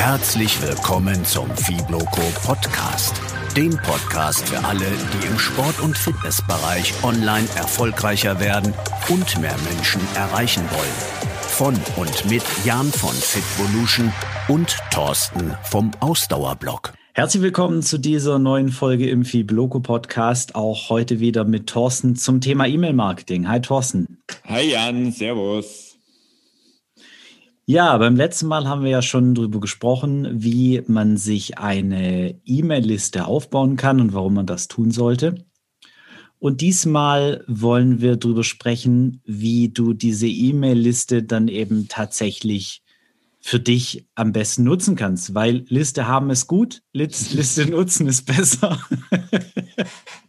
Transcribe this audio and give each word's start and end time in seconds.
Herzlich 0.00 0.62
willkommen 0.62 1.26
zum 1.26 1.54
Fibloco 1.54 2.22
Podcast. 2.42 3.20
Dem 3.54 3.76
Podcast 3.76 4.48
für 4.48 4.64
alle, 4.64 4.78
die 4.86 5.26
im 5.26 5.38
Sport- 5.38 5.78
und 5.80 5.94
Fitnessbereich 5.96 6.94
online 7.04 7.46
erfolgreicher 7.54 8.40
werden 8.40 8.72
und 9.10 9.38
mehr 9.42 9.54
Menschen 9.70 10.00
erreichen 10.14 10.62
wollen. 10.70 10.96
Von 11.42 11.74
und 11.96 12.30
mit 12.30 12.42
Jan 12.64 12.86
von 12.86 13.12
Fitvolution 13.12 14.10
und 14.48 14.74
Thorsten 14.90 15.54
vom 15.64 15.90
Ausdauerblock. 16.00 16.94
Herzlich 17.12 17.42
willkommen 17.42 17.82
zu 17.82 17.98
dieser 17.98 18.38
neuen 18.38 18.70
Folge 18.70 19.06
im 19.10 19.26
Fibloco 19.26 19.80
Podcast. 19.80 20.54
Auch 20.54 20.88
heute 20.88 21.20
wieder 21.20 21.44
mit 21.44 21.66
Thorsten 21.66 22.16
zum 22.16 22.40
Thema 22.40 22.66
E-Mail-Marketing. 22.66 23.48
Hi 23.48 23.60
Thorsten. 23.60 24.22
Hi 24.48 24.62
Jan, 24.62 25.12
Servus. 25.12 25.89
Ja, 27.66 27.96
beim 27.98 28.16
letzten 28.16 28.48
Mal 28.48 28.66
haben 28.66 28.82
wir 28.82 28.90
ja 28.90 29.02
schon 29.02 29.34
darüber 29.34 29.60
gesprochen, 29.60 30.42
wie 30.42 30.82
man 30.86 31.16
sich 31.16 31.58
eine 31.58 32.40
E-Mail-Liste 32.44 33.26
aufbauen 33.26 33.76
kann 33.76 34.00
und 34.00 34.12
warum 34.12 34.34
man 34.34 34.46
das 34.46 34.66
tun 34.66 34.90
sollte. 34.90 35.46
Und 36.40 36.62
diesmal 36.62 37.44
wollen 37.46 38.00
wir 38.00 38.16
darüber 38.16 38.44
sprechen, 38.44 39.20
wie 39.24 39.68
du 39.68 39.92
diese 39.92 40.26
E-Mail-Liste 40.26 41.22
dann 41.22 41.48
eben 41.48 41.86
tatsächlich 41.86 42.82
für 43.40 43.58
dich 43.58 44.06
am 44.14 44.32
besten 44.32 44.64
nutzen 44.64 44.96
kannst, 44.96 45.34
weil 45.34 45.64
Liste 45.68 46.06
haben 46.06 46.30
ist 46.30 46.46
gut, 46.46 46.82
Liste 46.92 47.70
nutzen 47.70 48.06
ist 48.06 48.26
besser. 48.26 48.78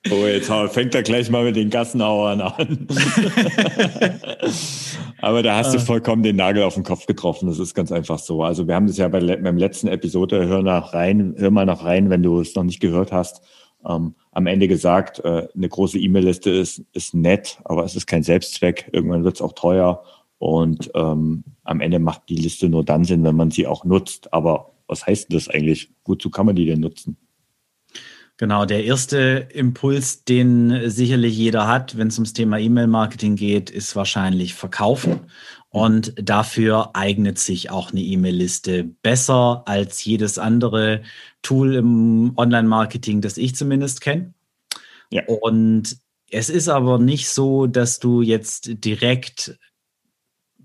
Oh, 0.09 0.25
jetzt 0.25 0.51
fängt 0.71 0.95
er 0.95 1.03
gleich 1.03 1.29
mal 1.29 1.43
mit 1.43 1.55
den 1.55 1.69
Gassenhauern 1.69 2.41
an. 2.41 2.87
Aber 5.21 5.43
da 5.43 5.57
hast 5.57 5.73
du 5.73 5.77
ah. 5.77 5.81
vollkommen 5.81 6.23
den 6.23 6.37
Nagel 6.37 6.63
auf 6.63 6.73
den 6.73 6.83
Kopf 6.83 7.05
getroffen. 7.05 7.47
Das 7.47 7.59
ist 7.59 7.75
ganz 7.75 7.91
einfach 7.91 8.17
so. 8.17 8.43
Also 8.43 8.67
wir 8.67 8.75
haben 8.75 8.87
das 8.87 8.97
ja 8.97 9.07
bei, 9.07 9.19
beim 9.19 9.57
letzten 9.57 9.87
Episode, 9.87 10.47
hör 10.47 10.63
nach 10.63 10.93
rein, 10.93 11.35
hör 11.37 11.51
mal 11.51 11.65
noch 11.65 11.85
rein, 11.85 12.09
wenn 12.09 12.23
du 12.23 12.39
es 12.39 12.55
noch 12.55 12.63
nicht 12.63 12.79
gehört 12.79 13.11
hast, 13.11 13.41
ähm, 13.87 14.15
am 14.31 14.47
Ende 14.47 14.67
gesagt, 14.67 15.19
äh, 15.19 15.47
eine 15.55 15.69
große 15.69 15.99
E-Mail-Liste 15.99 16.49
ist, 16.49 16.83
ist 16.93 17.13
nett, 17.13 17.59
aber 17.65 17.83
es 17.83 17.95
ist 17.95 18.07
kein 18.07 18.23
Selbstzweck. 18.23 18.89
Irgendwann 18.91 19.23
wird 19.23 19.35
es 19.35 19.41
auch 19.41 19.53
teuer. 19.53 20.03
Und 20.41 20.89
ähm, 20.95 21.43
am 21.65 21.81
Ende 21.81 21.99
macht 21.99 22.23
die 22.27 22.35
Liste 22.35 22.67
nur 22.67 22.83
dann 22.83 23.03
Sinn, 23.03 23.23
wenn 23.23 23.35
man 23.35 23.51
sie 23.51 23.67
auch 23.67 23.85
nutzt. 23.85 24.33
Aber 24.33 24.71
was 24.87 25.05
heißt 25.05 25.31
das 25.31 25.47
eigentlich? 25.47 25.91
Wozu 26.03 26.31
kann 26.31 26.47
man 26.47 26.55
die 26.55 26.65
denn 26.65 26.79
nutzen? 26.79 27.15
Genau, 28.37 28.65
der 28.65 28.83
erste 28.83 29.49
Impuls, 29.53 30.23
den 30.23 30.89
sicherlich 30.89 31.37
jeder 31.37 31.67
hat, 31.67 31.95
wenn 31.95 32.07
es 32.07 32.17
ums 32.17 32.33
Thema 32.33 32.57
E-Mail-Marketing 32.57 33.35
geht, 33.35 33.69
ist 33.69 33.95
wahrscheinlich 33.95 34.55
Verkaufen. 34.55 35.27
Und 35.69 36.15
dafür 36.17 36.95
eignet 36.95 37.37
sich 37.37 37.69
auch 37.69 37.91
eine 37.91 38.01
E-Mail-Liste 38.01 38.85
besser 39.03 39.61
als 39.67 40.03
jedes 40.03 40.39
andere 40.39 41.03
Tool 41.43 41.75
im 41.75 42.33
Online-Marketing, 42.35 43.21
das 43.21 43.37
ich 43.37 43.55
zumindest 43.55 44.01
kenne. 44.01 44.33
Ja. 45.11 45.21
Und 45.27 45.97
es 46.31 46.49
ist 46.49 46.67
aber 46.67 46.97
nicht 46.97 47.29
so, 47.29 47.67
dass 47.67 47.99
du 47.99 48.23
jetzt 48.23 48.83
direkt 48.83 49.59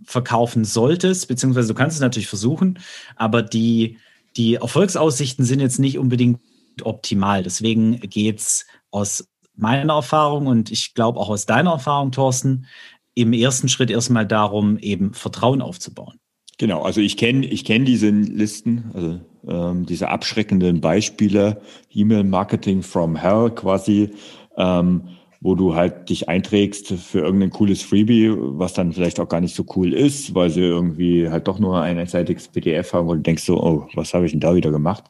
verkaufen 0.04 0.64
solltest, 0.64 1.28
beziehungsweise 1.28 1.68
du 1.68 1.74
kannst 1.74 1.96
es 1.96 2.00
natürlich 2.00 2.28
versuchen, 2.28 2.78
aber 3.16 3.42
die, 3.42 3.98
die 4.36 4.54
Erfolgsaussichten 4.54 5.44
sind 5.44 5.60
jetzt 5.60 5.78
nicht 5.78 5.98
unbedingt 5.98 6.40
optimal. 6.82 7.42
Deswegen 7.42 8.00
geht 8.00 8.40
es 8.40 8.66
aus 8.90 9.28
meiner 9.54 9.94
Erfahrung 9.94 10.46
und 10.46 10.70
ich 10.70 10.94
glaube 10.94 11.18
auch 11.18 11.30
aus 11.30 11.46
deiner 11.46 11.72
Erfahrung, 11.72 12.12
Thorsten, 12.12 12.66
im 13.14 13.32
ersten 13.32 13.68
Schritt 13.68 13.90
erstmal 13.90 14.26
darum, 14.26 14.78
eben 14.78 15.14
Vertrauen 15.14 15.62
aufzubauen. 15.62 16.18
Genau, 16.58 16.82
also 16.82 17.00
ich 17.00 17.16
kenne 17.16 17.46
ich 17.46 17.64
kenn 17.64 17.84
diese 17.84 18.10
Listen, 18.10 18.90
also 18.94 19.20
ähm, 19.46 19.86
diese 19.86 20.08
abschreckenden 20.08 20.80
Beispiele, 20.80 21.60
E-Mail-Marketing 21.90 22.82
from 22.82 23.16
Hell 23.16 23.50
quasi, 23.50 24.10
ähm, 24.56 25.08
wo 25.40 25.54
du 25.54 25.74
halt 25.74 26.08
dich 26.08 26.28
einträgst 26.28 26.92
für 26.92 27.20
irgendein 27.20 27.50
cooles 27.50 27.82
Freebie, 27.82 28.32
was 28.36 28.72
dann 28.72 28.92
vielleicht 28.92 29.20
auch 29.20 29.28
gar 29.28 29.40
nicht 29.40 29.54
so 29.54 29.64
cool 29.76 29.92
ist, 29.92 30.34
weil 30.34 30.50
sie 30.50 30.62
irgendwie 30.62 31.28
halt 31.28 31.48
doch 31.48 31.58
nur 31.58 31.80
ein 31.80 31.98
einseitiges 31.98 32.48
PDF 32.48 32.92
haben, 32.92 33.08
du 33.08 33.16
denkst 33.16 33.44
so, 33.44 33.62
oh, 33.62 33.88
was 33.94 34.14
habe 34.14 34.26
ich 34.26 34.32
denn 34.32 34.40
da 34.40 34.54
wieder 34.54 34.70
gemacht? 34.70 35.04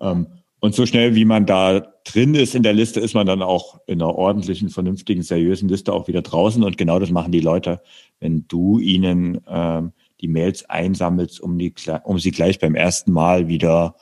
Ähm, 0.00 0.26
und 0.60 0.74
so 0.74 0.86
schnell, 0.86 1.14
wie 1.14 1.26
man 1.26 1.44
da 1.44 1.80
drin 2.04 2.34
ist 2.34 2.54
in 2.54 2.62
der 2.62 2.72
Liste, 2.72 2.98
ist 2.98 3.14
man 3.14 3.26
dann 3.26 3.42
auch 3.42 3.80
in 3.86 4.00
einer 4.00 4.14
ordentlichen, 4.14 4.70
vernünftigen, 4.70 5.22
seriösen 5.22 5.68
Liste 5.68 5.92
auch 5.92 6.08
wieder 6.08 6.22
draußen. 6.22 6.62
Und 6.62 6.78
genau 6.78 6.98
das 6.98 7.10
machen 7.10 7.32
die 7.32 7.40
Leute, 7.40 7.82
wenn 8.18 8.46
du 8.48 8.78
ihnen 8.78 9.42
ähm, 9.46 9.92
die 10.22 10.28
Mails 10.28 10.64
einsammelst, 10.70 11.38
um, 11.38 11.58
die, 11.58 11.74
um 12.04 12.18
sie 12.18 12.30
gleich 12.30 12.60
beim 12.60 12.74
ersten 12.74 13.12
Mal 13.12 13.48
wieder 13.48 13.96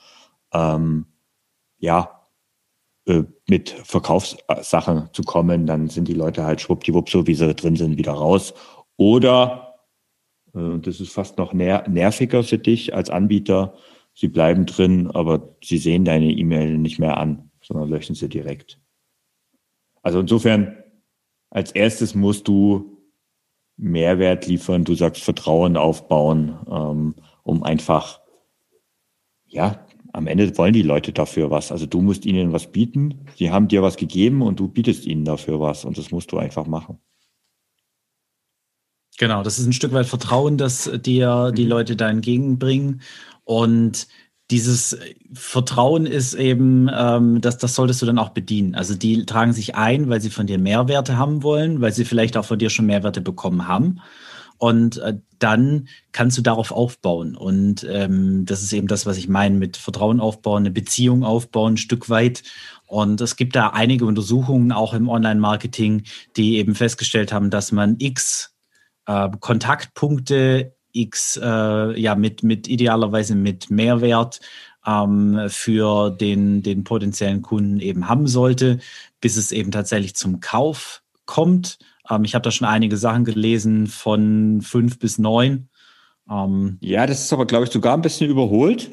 ähm, 0.53 1.07
ja, 1.79 2.22
mit 3.47 3.69
Verkaufssachen 3.69 5.09
zu 5.11 5.23
kommen, 5.23 5.65
dann 5.65 5.89
sind 5.89 6.07
die 6.07 6.13
Leute 6.13 6.45
halt 6.45 6.61
schwuppdiwupp, 6.61 7.09
so 7.09 7.27
wie 7.27 7.35
sie 7.35 7.53
drin 7.53 7.75
sind, 7.75 7.97
wieder 7.97 8.13
raus. 8.13 8.53
Oder, 8.97 9.79
äh, 10.53 10.79
das 10.79 10.99
ist 10.99 11.11
fast 11.11 11.37
noch 11.37 11.53
ner 11.53 11.87
nerviger 11.87 12.43
für 12.43 12.57
dich 12.57 12.95
als 12.95 13.09
Anbieter, 13.09 13.73
sie 14.13 14.27
bleiben 14.27 14.65
drin, 14.65 15.11
aber 15.11 15.55
sie 15.63 15.77
sehen 15.77 16.05
deine 16.05 16.31
E-Mail 16.31 16.77
nicht 16.77 16.99
mehr 16.99 17.17
an, 17.17 17.51
sondern 17.61 17.89
löschen 17.89 18.15
sie 18.15 18.29
direkt. 18.29 18.79
Also 20.01 20.19
insofern, 20.19 20.77
als 21.49 21.71
erstes 21.71 22.15
musst 22.15 22.47
du 22.47 22.93
Mehrwert 23.77 24.47
liefern, 24.47 24.83
du 24.83 24.95
sagst 24.95 25.23
Vertrauen 25.23 25.77
aufbauen, 25.77 26.57
ähm, 26.69 27.15
um 27.41 27.63
einfach, 27.63 28.21
ja, 29.47 29.82
am 30.13 30.27
Ende 30.27 30.57
wollen 30.57 30.73
die 30.73 30.83
Leute 30.83 31.11
dafür 31.11 31.51
was. 31.51 31.71
Also 31.71 31.85
du 31.85 32.01
musst 32.01 32.25
ihnen 32.25 32.53
was 32.53 32.71
bieten, 32.71 33.25
sie 33.35 33.51
haben 33.51 33.67
dir 33.67 33.81
was 33.81 33.97
gegeben 33.97 34.41
und 34.41 34.59
du 34.59 34.67
bietest 34.67 35.05
ihnen 35.05 35.25
dafür 35.25 35.59
was 35.59 35.83
und 35.83 35.97
das 35.97 36.11
musst 36.11 36.31
du 36.31 36.37
einfach 36.37 36.67
machen. 36.67 36.99
Genau, 39.17 39.43
das 39.43 39.59
ist 39.59 39.65
ein 39.65 39.73
Stück 39.73 39.93
weit 39.93 40.05
Vertrauen, 40.05 40.57
das 40.57 40.89
dir 41.03 41.51
die 41.51 41.63
mhm. 41.65 41.69
Leute 41.69 41.95
da 41.95 42.09
entgegenbringen. 42.09 43.01
Und 43.43 44.07
dieses 44.51 44.97
Vertrauen 45.33 46.05
ist 46.05 46.33
eben, 46.33 46.89
ähm, 46.93 47.41
das, 47.41 47.57
das 47.57 47.75
solltest 47.75 48.01
du 48.01 48.05
dann 48.05 48.19
auch 48.19 48.29
bedienen. 48.29 48.75
Also 48.75 48.95
die 48.95 49.25
tragen 49.25 49.53
sich 49.53 49.75
ein, 49.75 50.09
weil 50.09 50.21
sie 50.21 50.29
von 50.29 50.47
dir 50.47 50.57
Mehrwerte 50.57 51.17
haben 51.17 51.43
wollen, 51.43 51.81
weil 51.81 51.93
sie 51.93 52.05
vielleicht 52.05 52.37
auch 52.37 52.45
von 52.45 52.59
dir 52.59 52.69
schon 52.69 52.85
Mehrwerte 52.85 53.21
bekommen 53.21 53.67
haben. 53.67 53.99
Und 54.63 54.99
äh, 54.99 55.17
dann 55.39 55.89
kannst 56.13 56.37
du 56.37 56.41
darauf 56.41 56.71
aufbauen. 56.71 57.35
Und 57.35 57.85
ähm, 57.89 58.45
das 58.45 58.63
ist 58.63 58.71
eben 58.71 58.87
das, 58.87 59.05
was 59.05 59.17
ich 59.17 59.27
meine 59.27 59.57
mit 59.57 59.75
Vertrauen 59.75 60.21
aufbauen, 60.21 60.63
eine 60.63 60.71
Beziehung 60.71 61.25
aufbauen, 61.25 61.73
ein 61.73 61.77
Stück 61.77 62.09
weit. 62.09 62.43
Und 62.87 63.19
es 63.19 63.35
gibt 63.35 63.57
da 63.57 63.71
einige 63.71 64.05
Untersuchungen 64.05 64.71
auch 64.71 64.93
im 64.93 65.09
Online-Marketing, 65.09 66.03
die 66.37 66.59
eben 66.59 66.75
festgestellt 66.75 67.33
haben, 67.33 67.49
dass 67.49 67.73
man 67.73 67.97
x 67.99 68.55
äh, 69.05 69.31
Kontaktpunkte 69.37 70.73
X 70.93 71.37
äh, 71.43 71.99
ja 71.99 72.15
mit, 72.15 72.43
mit 72.43 72.69
idealerweise 72.69 73.35
mit 73.35 73.69
Mehrwert 73.69 74.39
ähm, 74.87 75.41
für 75.49 76.09
den, 76.09 76.63
den 76.63 76.85
potenziellen 76.85 77.41
Kunden 77.41 77.81
eben 77.81 78.07
haben 78.07 78.27
sollte, 78.27 78.79
bis 79.19 79.35
es 79.35 79.51
eben 79.51 79.71
tatsächlich 79.71 80.15
zum 80.15 80.39
Kauf 80.39 81.03
kommt. 81.25 81.79
Ähm, 82.09 82.23
ich 82.23 82.35
habe 82.35 82.43
da 82.43 82.51
schon 82.51 82.67
einige 82.67 82.97
Sachen 82.97 83.25
gelesen 83.25 83.87
von 83.87 84.61
fünf 84.61 84.99
bis 84.99 85.17
neun. 85.17 85.69
Ähm, 86.29 86.77
ja, 86.81 87.05
das 87.05 87.23
ist 87.23 87.33
aber, 87.33 87.45
glaube 87.45 87.65
ich, 87.65 87.71
sogar 87.71 87.95
ein 87.95 88.01
bisschen 88.01 88.29
überholt. 88.29 88.91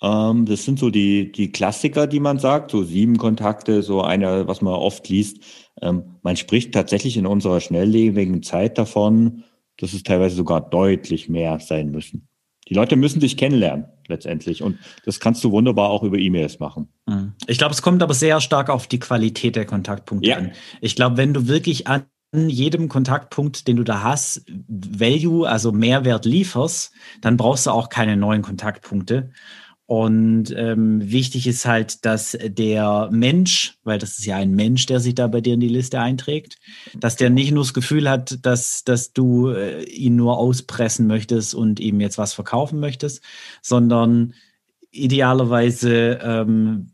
Ähm, 0.00 0.46
das 0.46 0.64
sind 0.64 0.78
so 0.78 0.90
die, 0.90 1.32
die 1.32 1.50
Klassiker, 1.50 2.06
die 2.06 2.20
man 2.20 2.38
sagt, 2.38 2.70
so 2.70 2.84
sieben 2.84 3.18
Kontakte, 3.18 3.82
so 3.82 4.02
eine, 4.02 4.46
was 4.46 4.62
man 4.62 4.74
oft 4.74 5.08
liest. 5.08 5.38
Ähm, 5.82 6.16
man 6.22 6.36
spricht 6.36 6.72
tatsächlich 6.72 7.16
in 7.16 7.26
unserer 7.26 7.60
schnelllebigen 7.60 8.42
Zeit 8.42 8.78
davon, 8.78 9.44
dass 9.76 9.92
es 9.92 10.02
teilweise 10.02 10.36
sogar 10.36 10.60
deutlich 10.60 11.28
mehr 11.28 11.58
sein 11.60 11.90
müssen. 11.90 12.28
Die 12.68 12.74
Leute 12.74 12.96
müssen 12.96 13.20
dich 13.20 13.36
kennenlernen 13.36 13.86
letztendlich 14.08 14.62
und 14.62 14.78
das 15.04 15.20
kannst 15.20 15.42
du 15.42 15.50
wunderbar 15.50 15.88
auch 15.88 16.02
über 16.02 16.18
E-Mails 16.18 16.58
machen. 16.60 16.88
Mhm. 17.06 17.32
Ich 17.46 17.58
glaube, 17.58 17.72
es 17.72 17.82
kommt 17.82 18.02
aber 18.02 18.14
sehr 18.14 18.40
stark 18.40 18.68
auf 18.68 18.86
die 18.86 18.98
Qualität 18.98 19.56
der 19.56 19.64
Kontaktpunkte 19.64 20.28
ja. 20.28 20.36
an. 20.36 20.52
Ich 20.80 20.94
glaube, 20.94 21.16
wenn 21.16 21.32
du 21.32 21.48
wirklich 21.48 21.86
an 21.86 22.04
jedem 22.32 22.88
Kontaktpunkt, 22.88 23.68
den 23.68 23.76
du 23.76 23.84
da 23.84 24.02
hast, 24.02 24.44
Value, 24.68 25.48
also 25.48 25.72
Mehrwert 25.72 26.24
lieferst, 26.24 26.92
dann 27.20 27.36
brauchst 27.36 27.66
du 27.66 27.70
auch 27.70 27.88
keine 27.88 28.16
neuen 28.16 28.42
Kontaktpunkte. 28.42 29.30
Und 29.86 30.54
ähm, 30.54 31.10
wichtig 31.10 31.46
ist 31.46 31.64
halt, 31.64 32.04
dass 32.04 32.36
der 32.38 33.08
Mensch, 33.10 33.78
weil 33.84 33.98
das 33.98 34.18
ist 34.18 34.26
ja 34.26 34.36
ein 34.36 34.50
Mensch, 34.50 34.84
der 34.84 35.00
sich 35.00 35.14
da 35.14 35.28
bei 35.28 35.40
dir 35.40 35.54
in 35.54 35.60
die 35.60 35.68
Liste 35.68 35.98
einträgt, 35.98 36.58
dass 36.94 37.16
der 37.16 37.30
nicht 37.30 37.52
nur 37.52 37.64
das 37.64 37.72
Gefühl 37.72 38.10
hat, 38.10 38.44
dass, 38.44 38.84
dass 38.84 39.14
du 39.14 39.48
äh, 39.48 39.84
ihn 39.84 40.14
nur 40.14 40.36
auspressen 40.36 41.06
möchtest 41.06 41.54
und 41.54 41.80
ihm 41.80 42.02
jetzt 42.02 42.18
was 42.18 42.34
verkaufen 42.34 42.80
möchtest, 42.80 43.24
sondern 43.62 44.34
idealerweise, 44.90 46.18
ähm, 46.22 46.90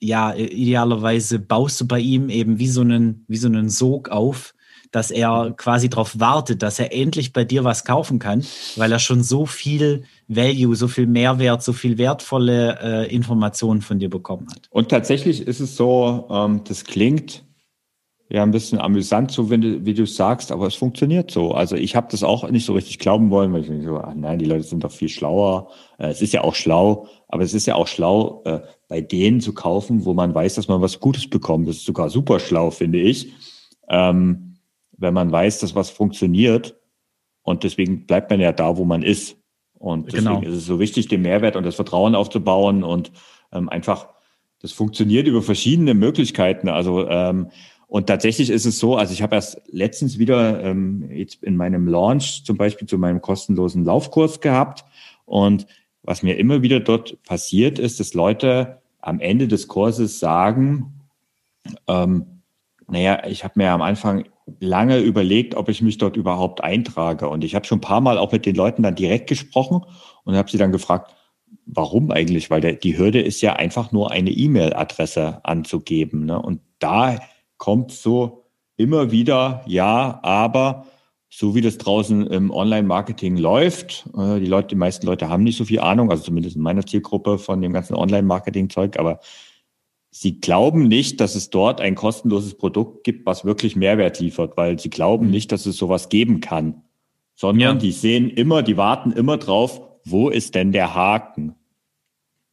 ja, 0.00 0.34
idealerweise 0.34 1.38
baust 1.38 1.80
du 1.80 1.86
bei 1.86 2.00
ihm 2.00 2.30
eben 2.30 2.58
wie 2.58 2.68
so 2.68 2.80
einen, 2.80 3.24
wie 3.28 3.36
so 3.36 3.48
einen 3.48 3.68
Sog 3.68 4.08
auf, 4.08 4.54
dass 4.90 5.10
er 5.10 5.54
quasi 5.56 5.88
darauf 5.88 6.18
wartet, 6.18 6.62
dass 6.62 6.78
er 6.78 6.92
endlich 6.92 7.32
bei 7.32 7.44
dir 7.44 7.62
was 7.62 7.84
kaufen 7.84 8.18
kann, 8.18 8.44
weil 8.76 8.90
er 8.90 8.98
schon 8.98 9.22
so 9.22 9.46
viel 9.46 10.04
Value, 10.26 10.74
so 10.74 10.88
viel 10.88 11.06
Mehrwert, 11.06 11.62
so 11.62 11.72
viel 11.72 11.98
wertvolle 11.98 12.78
äh, 12.82 13.14
Informationen 13.14 13.82
von 13.82 13.98
dir 13.98 14.10
bekommen 14.10 14.48
hat. 14.50 14.68
Und 14.70 14.88
tatsächlich 14.88 15.46
ist 15.46 15.60
es 15.60 15.76
so, 15.76 16.26
ähm, 16.30 16.62
das 16.64 16.84
klingt 16.84 17.44
ja 18.30 18.44
ein 18.44 18.52
bisschen 18.52 18.78
amüsant, 18.78 19.32
so 19.32 19.50
wenn 19.50 19.60
du, 19.60 19.84
wie 19.84 19.94
du 19.94 20.06
sagst, 20.06 20.52
aber 20.52 20.68
es 20.68 20.76
funktioniert 20.76 21.32
so. 21.32 21.52
Also 21.52 21.74
ich 21.74 21.96
habe 21.96 22.06
das 22.10 22.22
auch 22.22 22.48
nicht 22.48 22.64
so 22.64 22.74
richtig 22.74 23.00
glauben 23.00 23.30
wollen, 23.30 23.52
weil 23.52 23.62
ich 23.62 23.68
mir 23.68 23.82
so, 23.82 23.98
ach 23.98 24.14
nein, 24.14 24.38
die 24.38 24.44
Leute 24.44 24.62
sind 24.62 24.84
doch 24.84 24.92
viel 24.92 25.08
schlauer. 25.08 25.68
Äh, 25.98 26.10
es 26.10 26.22
ist 26.22 26.32
ja 26.32 26.42
auch 26.42 26.54
schlau, 26.54 27.08
aber 27.26 27.42
es 27.42 27.54
ist 27.54 27.66
ja 27.66 27.74
auch 27.74 27.88
schlau, 27.88 28.42
äh, 28.44 28.60
bei 28.88 29.00
denen 29.00 29.40
zu 29.40 29.52
kaufen, 29.52 30.04
wo 30.04 30.14
man 30.14 30.32
weiß, 30.32 30.54
dass 30.54 30.68
man 30.68 30.80
was 30.80 31.00
Gutes 31.00 31.28
bekommt. 31.28 31.68
Das 31.68 31.76
ist 31.76 31.86
sogar 31.86 32.08
super 32.08 32.38
schlau, 32.38 32.70
finde 32.70 33.00
ich. 33.00 33.32
Ähm, 33.88 34.58
wenn 34.96 35.14
man 35.14 35.32
weiß, 35.32 35.58
dass 35.58 35.74
was 35.74 35.90
funktioniert. 35.90 36.76
Und 37.42 37.64
deswegen 37.64 38.06
bleibt 38.06 38.30
man 38.30 38.38
ja 38.38 38.52
da, 38.52 38.76
wo 38.76 38.84
man 38.84 39.02
ist. 39.02 39.38
Und 39.74 40.06
deswegen 40.06 40.26
genau. 40.26 40.42
ist 40.42 40.54
es 40.54 40.66
so 40.66 40.78
wichtig, 40.78 41.08
den 41.08 41.22
Mehrwert 41.22 41.56
und 41.56 41.64
das 41.64 41.74
Vertrauen 41.74 42.14
aufzubauen 42.14 42.84
und 42.84 43.10
ähm, 43.50 43.68
einfach, 43.70 44.08
das 44.60 44.72
funktioniert 44.72 45.26
über 45.26 45.42
verschiedene 45.42 45.94
Möglichkeiten. 45.94 46.68
Also 46.68 47.08
ähm, 47.08 47.48
und 47.90 48.06
tatsächlich 48.06 48.50
ist 48.50 48.66
es 48.66 48.78
so, 48.78 48.94
also 48.96 49.12
ich 49.12 49.20
habe 49.20 49.34
erst 49.34 49.62
letztens 49.72 50.16
wieder 50.16 50.62
ähm, 50.62 51.10
jetzt 51.10 51.42
in 51.42 51.56
meinem 51.56 51.88
Launch 51.88 52.44
zum 52.44 52.56
Beispiel 52.56 52.86
zu 52.86 52.98
meinem 52.98 53.20
kostenlosen 53.20 53.84
Laufkurs 53.84 54.40
gehabt. 54.40 54.84
Und 55.24 55.66
was 56.04 56.22
mir 56.22 56.38
immer 56.38 56.62
wieder 56.62 56.78
dort 56.78 57.20
passiert 57.24 57.80
ist, 57.80 57.98
dass 57.98 58.14
Leute 58.14 58.80
am 59.00 59.18
Ende 59.18 59.48
des 59.48 59.66
Kurses 59.66 60.20
sagen, 60.20 61.00
ähm, 61.88 62.42
naja, 62.86 63.26
ich 63.26 63.42
habe 63.42 63.54
mir 63.56 63.72
am 63.72 63.82
Anfang 63.82 64.24
lange 64.60 65.00
überlegt, 65.00 65.56
ob 65.56 65.68
ich 65.68 65.82
mich 65.82 65.98
dort 65.98 66.16
überhaupt 66.16 66.62
eintrage. 66.62 67.28
Und 67.28 67.42
ich 67.42 67.56
habe 67.56 67.66
schon 67.66 67.78
ein 67.78 67.82
paar 67.82 68.00
Mal 68.00 68.18
auch 68.18 68.30
mit 68.30 68.46
den 68.46 68.54
Leuten 68.54 68.84
dann 68.84 68.94
direkt 68.94 69.28
gesprochen 69.28 69.82
und 70.22 70.36
habe 70.36 70.48
sie 70.48 70.58
dann 70.58 70.70
gefragt, 70.70 71.12
warum 71.66 72.12
eigentlich? 72.12 72.50
Weil 72.50 72.60
der, 72.60 72.74
die 72.74 72.96
Hürde 72.96 73.20
ist 73.20 73.40
ja 73.40 73.54
einfach 73.54 73.90
nur 73.90 74.12
eine 74.12 74.30
E-Mail-Adresse 74.30 75.40
anzugeben. 75.44 76.26
Ne? 76.26 76.40
Und 76.40 76.60
da 76.78 77.18
kommt 77.60 77.92
so 77.92 78.46
immer 78.76 79.12
wieder, 79.12 79.62
ja, 79.66 80.18
aber 80.22 80.86
so 81.28 81.54
wie 81.54 81.60
das 81.60 81.78
draußen 81.78 82.26
im 82.26 82.50
Online-Marketing 82.50 83.36
läuft, 83.36 84.08
äh, 84.16 84.40
die 84.40 84.46
Leute, 84.46 84.68
die 84.68 84.74
meisten 84.74 85.06
Leute 85.06 85.28
haben 85.28 85.44
nicht 85.44 85.58
so 85.58 85.64
viel 85.66 85.78
Ahnung, 85.78 86.10
also 86.10 86.24
zumindest 86.24 86.56
in 86.56 86.62
meiner 86.62 86.84
Zielgruppe 86.84 87.38
von 87.38 87.60
dem 87.60 87.72
ganzen 87.72 87.94
Online-Marketing-Zeug, 87.94 88.98
aber 88.98 89.20
sie 90.10 90.40
glauben 90.40 90.88
nicht, 90.88 91.20
dass 91.20 91.36
es 91.36 91.50
dort 91.50 91.80
ein 91.80 91.94
kostenloses 91.94 92.56
Produkt 92.56 93.04
gibt, 93.04 93.26
was 93.26 93.44
wirklich 93.44 93.76
Mehrwert 93.76 94.18
liefert, 94.18 94.56
weil 94.56 94.78
sie 94.78 94.90
glauben 94.90 95.26
mhm. 95.26 95.32
nicht, 95.32 95.52
dass 95.52 95.66
es 95.66 95.76
sowas 95.76 96.08
geben 96.08 96.40
kann, 96.40 96.82
sondern 97.36 97.76
ja. 97.76 97.80
die 97.80 97.92
sehen 97.92 98.30
immer, 98.30 98.62
die 98.62 98.78
warten 98.78 99.12
immer 99.12 99.36
drauf, 99.36 99.82
wo 100.04 100.30
ist 100.30 100.54
denn 100.54 100.72
der 100.72 100.94
Haken? 100.94 101.54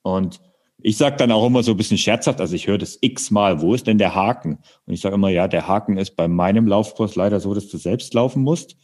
Und 0.01 0.41
ich 0.79 0.97
sage 0.97 1.17
dann 1.17 1.31
auch 1.31 1.45
immer 1.45 1.63
so 1.63 1.71
ein 1.71 1.77
bisschen 1.77 1.97
scherzhaft, 1.97 2.39
also 2.39 2.55
ich 2.55 2.67
höre 2.67 2.77
das 2.77 2.97
x-mal, 3.01 3.61
wo 3.61 3.73
ist 3.73 3.87
denn 3.87 3.97
der 3.97 4.13
Haken? 4.13 4.59
Und 4.85 4.93
ich 4.93 5.01
sage 5.01 5.15
immer, 5.15 5.29
ja, 5.29 5.47
der 5.47 5.67
Haken 5.67 5.97
ist 5.97 6.15
bei 6.15 6.27
meinem 6.27 6.67
Laufkurs 6.67 7.15
leider 7.15 7.39
so, 7.39 7.53
dass 7.53 7.67
du 7.67 7.77
selbst 7.77 8.13
laufen 8.13 8.43
musst. 8.43 8.77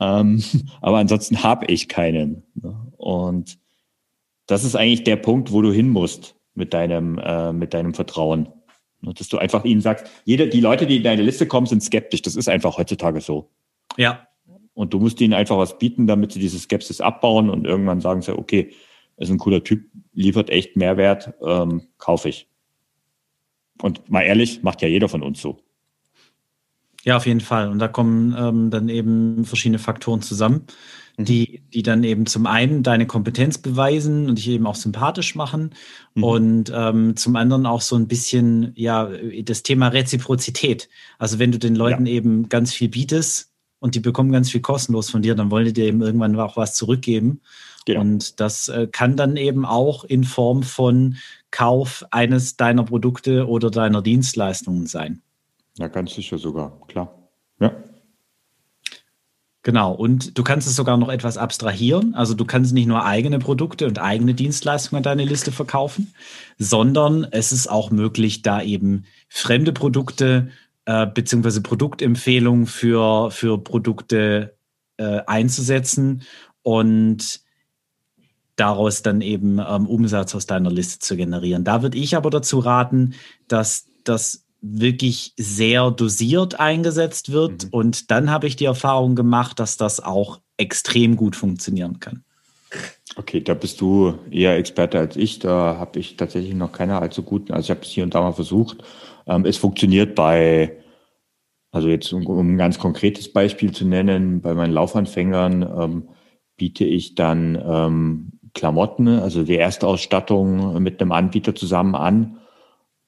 Ähm, 0.00 0.42
aber 0.82 0.98
ansonsten 0.98 1.42
habe 1.42 1.66
ich 1.66 1.88
keinen. 1.88 2.42
Und 2.96 3.58
das 4.46 4.64
ist 4.64 4.76
eigentlich 4.76 5.04
der 5.04 5.16
Punkt, 5.16 5.52
wo 5.52 5.62
du 5.62 5.72
hin 5.72 5.88
musst 5.88 6.36
mit 6.54 6.74
deinem, 6.74 7.18
äh, 7.18 7.52
mit 7.52 7.72
deinem 7.72 7.94
Vertrauen. 7.94 8.48
Dass 9.00 9.28
du 9.28 9.38
einfach 9.38 9.64
ihnen 9.64 9.82
sagst, 9.82 10.06
jede, 10.24 10.48
die 10.48 10.60
Leute, 10.60 10.86
die 10.86 10.96
in 10.96 11.02
deine 11.02 11.22
Liste 11.22 11.46
kommen, 11.46 11.66
sind 11.66 11.82
skeptisch. 11.82 12.22
Das 12.22 12.36
ist 12.36 12.48
einfach 12.48 12.78
heutzutage 12.78 13.20
so. 13.20 13.50
Ja. 13.96 14.28
Und 14.72 14.92
du 14.92 14.98
musst 14.98 15.20
ihnen 15.20 15.34
einfach 15.34 15.58
was 15.58 15.78
bieten, 15.78 16.06
damit 16.06 16.32
sie 16.32 16.40
diese 16.40 16.58
Skepsis 16.58 17.00
abbauen 17.00 17.48
und 17.48 17.66
irgendwann 17.66 18.00
sagen 18.00 18.22
sie, 18.22 18.36
okay, 18.36 18.72
ist 19.16 19.30
ein 19.30 19.38
cooler 19.38 19.62
Typ, 19.62 19.88
liefert 20.12 20.50
echt 20.50 20.76
Mehrwert, 20.76 21.34
ähm, 21.44 21.82
kaufe 21.98 22.28
ich. 22.28 22.48
Und 23.82 24.08
mal 24.10 24.22
ehrlich, 24.22 24.62
macht 24.62 24.82
ja 24.82 24.88
jeder 24.88 25.08
von 25.08 25.22
uns 25.22 25.40
so. 25.40 25.58
Ja, 27.04 27.16
auf 27.18 27.26
jeden 27.26 27.40
Fall. 27.40 27.68
Und 27.68 27.78
da 27.78 27.88
kommen 27.88 28.34
ähm, 28.36 28.70
dann 28.70 28.88
eben 28.88 29.44
verschiedene 29.44 29.78
Faktoren 29.78 30.22
zusammen, 30.22 30.64
mhm. 31.18 31.24
die, 31.26 31.62
die 31.74 31.82
dann 31.82 32.02
eben 32.02 32.24
zum 32.24 32.46
einen 32.46 32.82
deine 32.82 33.06
Kompetenz 33.06 33.58
beweisen 33.58 34.28
und 34.28 34.38
dich 34.38 34.48
eben 34.48 34.66
auch 34.66 34.74
sympathisch 34.74 35.34
machen 35.34 35.74
mhm. 36.14 36.24
und 36.24 36.72
ähm, 36.74 37.16
zum 37.16 37.36
anderen 37.36 37.66
auch 37.66 37.82
so 37.82 37.96
ein 37.96 38.08
bisschen, 38.08 38.72
ja, 38.74 39.10
das 39.42 39.62
Thema 39.62 39.88
Reziprozität. 39.88 40.88
Also 41.18 41.38
wenn 41.38 41.52
du 41.52 41.58
den 41.58 41.76
Leuten 41.76 42.06
ja. 42.06 42.14
eben 42.14 42.48
ganz 42.48 42.72
viel 42.72 42.88
bietest 42.88 43.52
und 43.80 43.94
die 43.94 44.00
bekommen 44.00 44.32
ganz 44.32 44.50
viel 44.50 44.62
kostenlos 44.62 45.10
von 45.10 45.20
dir, 45.20 45.34
dann 45.34 45.50
wollen 45.50 45.66
die 45.66 45.74
dir 45.74 45.84
eben 45.84 46.00
irgendwann 46.00 46.40
auch 46.40 46.56
was 46.56 46.74
zurückgeben. 46.74 47.42
Genau. 47.84 48.00
Und 48.00 48.40
das 48.40 48.68
äh, 48.68 48.86
kann 48.90 49.16
dann 49.16 49.36
eben 49.36 49.64
auch 49.66 50.04
in 50.04 50.24
Form 50.24 50.62
von 50.62 51.16
Kauf 51.50 52.04
eines 52.10 52.56
deiner 52.56 52.84
Produkte 52.84 53.46
oder 53.46 53.70
deiner 53.70 54.02
Dienstleistungen 54.02 54.86
sein. 54.86 55.22
Ja, 55.76 55.88
ganz 55.88 56.14
sicher 56.14 56.38
sogar, 56.38 56.80
klar. 56.88 57.14
Ja. 57.60 57.72
Genau, 59.62 59.92
und 59.92 60.36
du 60.36 60.44
kannst 60.44 60.68
es 60.68 60.76
sogar 60.76 60.98
noch 60.98 61.08
etwas 61.08 61.38
abstrahieren. 61.38 62.14
Also 62.14 62.34
du 62.34 62.44
kannst 62.44 62.74
nicht 62.74 62.86
nur 62.86 63.04
eigene 63.04 63.38
Produkte 63.38 63.86
und 63.86 63.98
eigene 63.98 64.34
Dienstleistungen 64.34 64.98
an 64.98 65.04
deine 65.04 65.24
Liste 65.24 65.52
verkaufen, 65.52 66.12
sondern 66.58 67.26
es 67.30 67.50
ist 67.50 67.68
auch 67.68 67.90
möglich, 67.90 68.42
da 68.42 68.60
eben 68.60 69.06
fremde 69.28 69.72
Produkte 69.72 70.50
äh, 70.84 71.06
beziehungsweise 71.06 71.62
Produktempfehlungen 71.62 72.66
für, 72.66 73.30
für 73.30 73.56
Produkte 73.56 74.54
äh, 74.98 75.20
einzusetzen 75.26 76.22
und 76.62 77.40
daraus 78.56 79.02
dann 79.02 79.20
eben 79.20 79.58
ähm, 79.58 79.86
Umsatz 79.86 80.34
aus 80.34 80.46
deiner 80.46 80.70
Liste 80.70 80.98
zu 80.98 81.16
generieren. 81.16 81.64
Da 81.64 81.82
würde 81.82 81.98
ich 81.98 82.16
aber 82.16 82.30
dazu 82.30 82.58
raten, 82.58 83.14
dass 83.48 83.86
das 84.04 84.44
wirklich 84.60 85.34
sehr 85.36 85.90
dosiert 85.90 86.58
eingesetzt 86.58 87.32
wird. 87.32 87.64
Mhm. 87.64 87.68
Und 87.70 88.10
dann 88.10 88.30
habe 88.30 88.46
ich 88.46 88.56
die 88.56 88.64
Erfahrung 88.64 89.14
gemacht, 89.14 89.60
dass 89.60 89.76
das 89.76 90.00
auch 90.00 90.40
extrem 90.56 91.16
gut 91.16 91.36
funktionieren 91.36 92.00
kann. 92.00 92.24
Okay, 93.16 93.40
da 93.40 93.54
bist 93.54 93.80
du 93.80 94.14
eher 94.30 94.56
Experte 94.56 94.98
als 94.98 95.16
ich. 95.16 95.38
Da 95.38 95.76
habe 95.78 96.00
ich 96.00 96.16
tatsächlich 96.16 96.54
noch 96.54 96.72
keine 96.72 96.98
allzu 96.98 97.22
guten. 97.22 97.52
Also 97.52 97.66
ich 97.66 97.70
habe 97.70 97.80
es 97.82 97.90
hier 97.90 98.04
und 98.04 98.14
da 98.14 98.22
mal 98.22 98.32
versucht. 98.32 98.82
Ähm, 99.26 99.44
es 99.44 99.56
funktioniert 99.56 100.14
bei, 100.14 100.78
also 101.70 101.88
jetzt 101.88 102.12
um, 102.12 102.26
um, 102.26 102.54
ein 102.54 102.58
ganz 102.58 102.78
konkretes 102.78 103.32
Beispiel 103.32 103.72
zu 103.72 103.84
nennen, 103.84 104.40
bei 104.40 104.54
meinen 104.54 104.72
Laufanfängern 104.72 105.62
ähm, 105.62 106.08
biete 106.56 106.84
ich 106.84 107.14
dann 107.14 107.60
ähm, 107.64 108.33
Klamotten, 108.54 109.08
also 109.08 109.42
die 109.42 109.56
Erstausstattung 109.56 110.82
mit 110.82 111.00
einem 111.00 111.12
Anbieter 111.12 111.54
zusammen 111.54 111.94
an, 111.94 112.38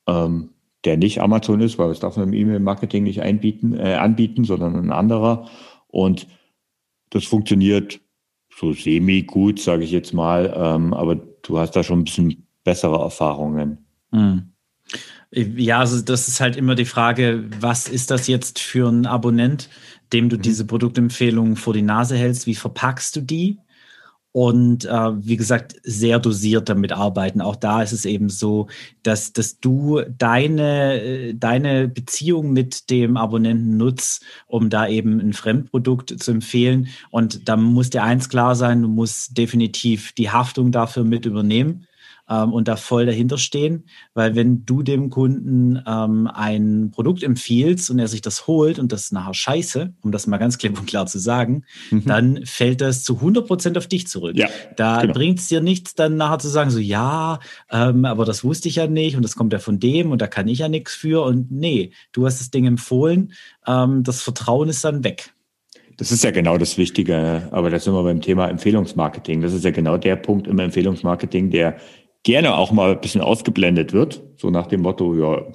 ähm, 0.07 0.51
der 0.85 0.97
nicht 0.97 1.21
Amazon 1.21 1.61
ist, 1.61 1.79
weil 1.79 1.89
das 1.89 2.01
darf 2.01 2.17
man 2.17 2.29
im 2.29 2.35
E-Mail-Marketing 2.35 3.05
nicht 3.05 3.23
einbieten, 3.23 3.79
äh, 3.79 3.95
anbieten, 3.95 4.45
sondern 4.45 4.77
ein 4.77 4.93
anderer. 4.93 5.49
Und 5.89 6.27
das 7.11 7.25
funktioniert 7.25 8.01
so 8.55 8.73
semi-gut, 8.73 9.61
sage 9.61 9.85
ich 9.85 9.91
jetzt 9.91 10.13
mal, 10.13 10.53
ähm, 10.57 10.95
aber 10.95 11.17
du 11.17 11.59
hast 11.59 11.73
da 11.73 11.83
schon 11.83 12.01
ein 12.01 12.05
bisschen 12.05 12.47
bessere 12.65 12.99
Erfahrungen. 12.99 13.87
Mhm. 14.11 14.53
Ja, 15.33 15.81
also 15.81 16.01
das 16.01 16.29
ist 16.29 16.41
halt 16.41 16.57
immer 16.57 16.75
die 16.75 16.85
Frage, 16.85 17.45
was 17.61 17.89
ist 17.89 18.11
das 18.11 18.27
jetzt 18.27 18.59
für 18.59 18.89
ein 18.89 19.07
Abonnent, 19.07 19.69
dem 20.13 20.29
du 20.29 20.37
mhm. 20.37 20.43
diese 20.43 20.65
Produktempfehlungen 20.67 21.57
vor 21.57 21.75
die 21.75 21.83
Nase 21.83 22.17
hältst? 22.17 22.47
Wie 22.47 22.55
verpackst 22.55 23.17
du 23.17 23.21
die? 23.21 23.59
Und 24.37 24.85
äh, 24.85 25.27
wie 25.27 25.39
gesagt, 25.39 25.77
sehr 25.83 26.19
dosiert 26.19 26.69
damit 26.69 26.93
arbeiten. 26.93 27.41
Auch 27.41 27.57
da 27.57 27.81
ist 27.81 27.93
es 27.93 28.05
eben 28.05 28.29
so, 28.29 28.67
dass, 29.03 29.33
dass 29.33 29.61
du 29.61 30.03
deine, 30.19 31.35
deine 31.35 31.89
Beziehung 31.89 32.53
mit 32.53 32.91
dem 32.91 33.17
Abonnenten 33.17 33.79
nutzt, 33.79 34.27
um 34.47 34.69
da 34.69 34.89
eben 34.89 35.21
ein 35.21 35.33
Fremdprodukt 35.33 36.23
zu 36.23 36.33
empfehlen. 36.33 36.89
Und 37.11 37.49
da 37.49 37.57
muss 37.57 37.89
dir 37.89 38.03
eins 38.03 38.29
klar 38.29 38.57
sein, 38.57 38.83
du 38.83 38.89
musst 38.89 39.39
definitiv 39.39 40.13
die 40.13 40.29
Haftung 40.29 40.71
dafür 40.71 41.05
mit 41.05 41.25
übernehmen 41.25 41.86
ähm, 42.29 42.53
und 42.53 42.69
da 42.69 42.77
voll 42.77 43.07
dahinter 43.07 43.39
stehen. 43.39 43.85
Weil 44.15 44.35
wenn 44.35 44.65
du 44.65 44.83
dem 44.83 45.11
Kunden 45.11 45.83
ähm, 45.87 46.29
ein 46.33 46.91
Produkt 46.93 47.23
empfiehlst 47.23 47.91
und 47.91 47.99
er 47.99 48.09
sich 48.09 48.21
das 48.21 48.47
holt 48.47 48.79
und 48.79 48.93
das 48.93 49.05
ist 49.05 49.13
nachher 49.13 49.35
scheiße, 49.35 49.95
um 50.03 50.13
das 50.13 50.27
mal 50.27 50.39
ganz 50.39 50.59
klipp 50.59 50.79
und 50.79 50.87
klar 50.87 51.07
zu 51.07 51.19
sagen, 51.19 51.65
mhm. 51.91 52.05
dann 52.05 52.47
fällt 52.47 52.81
das 52.81 53.05
zu 53.05 53.17
100 53.17 53.47
Prozent 53.47 53.79
auf 53.79 53.87
dich 53.87 54.07
zurück. 54.07 54.37
Ja, 54.37 54.49
da 54.77 55.03
genau. 55.03 55.15
bringt 55.15 55.39
es 55.39 55.49
dir 55.49 55.61
nichts, 55.61 55.95
dann 55.95 56.17
nachher 56.17 56.39
zu 56.39 56.49
sagen, 56.49 56.71
so 56.71 56.79
ja, 56.79 57.39
ähm, 57.71 58.05
aber 58.05 58.25
das 58.25 58.45
wusste 58.45 58.69
ich 58.69 58.77
ja 58.77 58.87
nicht 58.87 59.17
und 59.17 59.23
das 59.23 59.37
kommt 59.37 59.53
ja 59.53 59.59
von 59.59 59.79
dem 59.79 60.11
und 60.11 60.21
da 60.21 60.27
kann 60.27 60.49
ich 60.49 60.61
ja 60.61 60.69
nichts 60.69 60.95
für. 60.95 61.25
Und 61.25 61.51
nee, 61.51 61.93
du 62.13 62.27
hast 62.27 62.41
das 62.41 62.51
Ding 62.51 62.67
empfohlen, 62.67 63.33
ähm, 63.67 64.03
das 64.03 64.23
Vertrauen 64.23 64.69
ist 64.69 64.85
dann 64.85 65.05
weg. 65.05 65.33
Das 65.99 66.13
ist 66.13 66.25
ja 66.25 66.31
genau 66.31 66.59
das 66.59 66.77
Wichtige, 66.77 67.49
aber 67.53 67.71
da 67.71 67.79
sind 67.79 67.95
wir 67.95 68.03
beim 68.03 68.21
Thema 68.21 68.49
Empfehlungsmarketing. 68.49 69.41
Das 69.41 69.55
ist 69.55 69.65
ja 69.65 69.71
genau 69.71 69.97
der 69.97 70.17
Punkt 70.17 70.47
im 70.47 70.59
Empfehlungsmarketing, 70.59 71.51
der 71.51 71.79
gerne 72.27 72.57
auch 72.57 72.73
mal 72.73 72.91
ein 72.91 73.01
bisschen 73.01 73.21
ausgeblendet 73.21 73.93
wird, 73.93 74.21
so 74.37 74.51
nach 74.51 74.67
dem 74.67 74.83
Motto, 74.83 75.15
ja, 75.15 75.47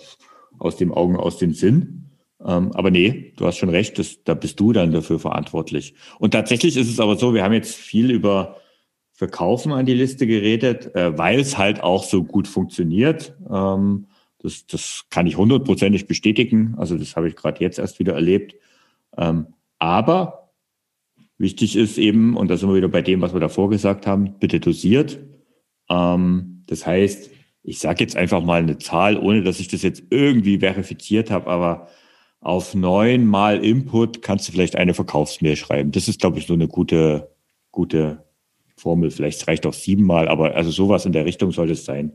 aus 0.57 0.77
dem 0.77 0.93
Augen, 0.93 1.17
aus 1.17 1.37
dem 1.37 1.53
Sinn. 1.53 2.11
Ähm, 2.43 2.71
aber 2.71 2.91
nee, 2.91 3.33
du 3.35 3.45
hast 3.45 3.57
schon 3.57 3.67
recht, 3.67 3.99
das, 3.99 4.23
da 4.23 4.35
bist 4.35 4.57
du 4.57 4.71
dann 4.71 4.93
dafür 4.93 5.19
verantwortlich. 5.19 5.95
Und 6.17 6.31
tatsächlich 6.31 6.77
ist 6.77 6.89
es 6.89 7.01
aber 7.01 7.17
so, 7.17 7.33
wir 7.33 7.43
haben 7.43 7.51
jetzt 7.51 7.75
viel 7.75 8.09
über 8.09 8.55
Verkaufen 9.11 9.73
an 9.73 9.85
die 9.85 9.93
Liste 9.93 10.25
geredet, 10.25 10.95
äh, 10.95 11.17
weil 11.17 11.41
es 11.41 11.57
halt 11.57 11.83
auch 11.83 12.05
so 12.05 12.23
gut 12.23 12.47
funktioniert. 12.47 13.35
Ähm, 13.51 14.07
das, 14.39 14.65
das 14.65 15.03
kann 15.09 15.27
ich 15.27 15.35
hundertprozentig 15.35 16.07
bestätigen. 16.07 16.75
Also 16.77 16.97
das 16.97 17.17
habe 17.17 17.27
ich 17.27 17.35
gerade 17.35 17.61
jetzt 17.61 17.79
erst 17.79 17.99
wieder 17.99 18.13
erlebt. 18.13 18.55
Ähm, 19.17 19.47
aber 19.77 20.53
wichtig 21.37 21.75
ist 21.75 21.97
eben, 21.97 22.37
und 22.37 22.47
da 22.47 22.55
sind 22.55 22.69
wir 22.69 22.77
wieder 22.77 22.87
bei 22.87 23.01
dem, 23.01 23.19
was 23.19 23.33
wir 23.33 23.41
davor 23.41 23.69
gesagt 23.69 24.07
haben, 24.07 24.39
bitte 24.39 24.61
dosiert. 24.61 25.19
Ähm, 25.89 26.50
das 26.71 26.85
heißt, 26.85 27.29
ich 27.63 27.79
sage 27.79 28.01
jetzt 28.01 28.15
einfach 28.15 28.41
mal 28.41 28.61
eine 28.61 28.77
Zahl, 28.77 29.17
ohne 29.17 29.43
dass 29.43 29.59
ich 29.59 29.67
das 29.67 29.81
jetzt 29.81 30.03
irgendwie 30.09 30.59
verifiziert 30.59 31.29
habe, 31.29 31.47
aber 31.47 31.89
auf 32.39 32.73
neun 32.73 33.25
Mal 33.25 33.63
Input 33.63 34.21
kannst 34.21 34.47
du 34.47 34.53
vielleicht 34.53 34.77
eine 34.77 34.93
Verkaufsmail 34.93 35.57
schreiben. 35.57 35.91
Das 35.91 36.07
ist, 36.07 36.21
glaube 36.21 36.39
ich, 36.39 36.47
so 36.47 36.53
eine 36.53 36.69
gute, 36.69 37.29
gute 37.71 38.23
Formel. 38.77 39.11
Vielleicht 39.11 39.45
reicht 39.49 39.65
auch 39.65 39.73
siebenmal, 39.73 40.29
aber 40.29 40.55
also 40.55 40.71
sowas 40.71 41.05
in 41.05 41.11
der 41.11 41.25
Richtung 41.25 41.51
sollte 41.51 41.73
es 41.73 41.83
sein. 41.83 42.13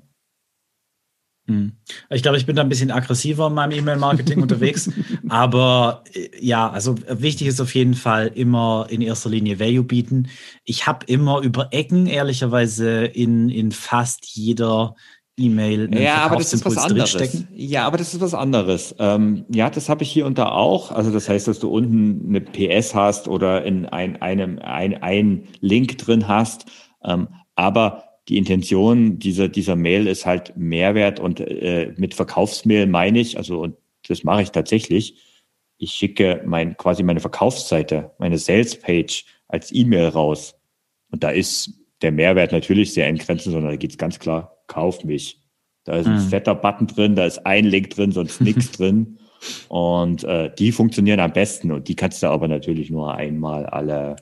Hm. 1.47 1.73
Ich 2.11 2.23
glaube, 2.23 2.37
ich 2.39 2.47
bin 2.47 2.57
da 2.57 2.63
ein 2.63 2.69
bisschen 2.69 2.91
aggressiver 2.91 3.47
in 3.47 3.55
meinem 3.55 3.79
E-Mail-Marketing 3.79 4.43
unterwegs. 4.43 4.91
Aber 5.29 6.03
äh, 6.13 6.29
ja, 6.41 6.69
also 6.71 6.97
wichtig 7.09 7.47
ist 7.47 7.61
auf 7.61 7.75
jeden 7.75 7.95
Fall 7.95 8.29
immer 8.35 8.87
in 8.91 9.01
erster 9.01 9.31
Linie 9.31 9.61
Value 9.61 9.85
bieten. 9.85 10.29
Ich 10.65 10.87
habe 10.87 11.07
immer 11.07 11.41
über 11.41 11.69
Ecken, 11.71 12.07
ehrlicherweise, 12.07 13.05
in, 13.05 13.49
in 13.49 13.71
fast 13.71 14.27
jeder 14.27 14.97
E-Mail. 15.39 15.95
Ja, 15.95 16.25
aber 16.25 16.37
das 16.37 16.53
ist 16.53 16.65
was 16.65 16.79
anderes. 16.79 17.45
Ja, 17.55 17.87
aber 17.87 17.99
das 17.99 18.15
ist 18.15 18.21
was 18.21 18.35
anderes. 18.35 18.95
Ähm, 18.99 19.45
ja, 19.49 19.71
das 19.71 19.89
habe 19.89 20.03
ich 20.03 20.11
hier 20.11 20.27
und 20.27 20.39
da 20.39 20.49
auch. 20.49 20.91
Also 20.91 21.13
das 21.13 21.29
heißt, 21.29 21.47
dass 21.47 21.59
du 21.59 21.69
unten 21.69 22.25
eine 22.29 22.41
PS 22.41 22.95
hast 22.95 23.29
oder 23.29 23.65
in 23.65 23.87
ein, 23.87 24.21
einem 24.21 24.59
ein, 24.59 25.03
ein 25.03 25.49
Link 25.61 25.99
drin 25.99 26.27
hast. 26.27 26.65
Ähm, 27.05 27.29
aber 27.55 28.06
die 28.29 28.39
Intention 28.39 29.19
dieser 29.19 29.49
dieser 29.49 29.77
Mail 29.77 30.07
ist 30.07 30.27
halt 30.27 30.57
Mehrwert 30.57 31.21
und 31.21 31.41
äh, 31.41 31.93
mit 31.97 32.15
Verkaufsmail 32.15 32.87
meine 32.87 33.21
ich, 33.21 33.39
also 33.39 33.61
und 33.61 33.77
das 34.09 34.25
mache 34.25 34.43
ich 34.43 34.51
tatsächlich. 34.51 35.17
Ich 35.79 35.93
schicke 35.93 36.43
mein 36.47 36.77
quasi 36.77 37.03
meine 37.03 37.21
Verkaufsseite, 37.21 38.13
meine 38.19 38.39
Sales 38.39 38.79
Page 38.81 39.25
als 39.49 39.73
E-Mail 39.73 40.09
raus. 40.09 40.55
Und 41.11 41.23
da 41.23 41.31
ist 41.31 41.71
der 42.03 42.13
Mehrwert 42.13 42.53
natürlich 42.53 42.95
sehr 42.95 43.09
in 43.09 43.19
Grenzen, 43.19 43.53
sondern 43.53 43.73
da 43.73 43.77
geht's 43.77 43.99
ganz 43.99 44.19
klar 44.19 44.57
kauf 44.67 45.05
mich. 45.05 45.41
Da 45.85 45.97
ist 45.97 46.07
ein 46.07 46.17
mhm. 46.17 46.29
fetter 46.29 46.55
Button 46.55 46.89
drin, 46.89 47.15
da 47.15 47.27
ist 47.27 47.47
ein 47.47 47.65
Link 47.65 47.91
drin, 47.91 48.11
sonst 48.11 48.41
nichts 48.41 48.73
drin. 48.77 49.19
Und 49.69 50.25
äh, 50.25 50.51
die 50.59 50.73
funktionieren 50.73 51.21
am 51.21 51.33
besten 51.33 51.71
und 51.71 51.87
die 51.89 51.95
kannst 51.95 52.23
du 52.23 52.27
aber 52.27 52.49
natürlich 52.49 52.91
nur 52.91 53.15
einmal 53.15 53.67
alle, 53.67 54.17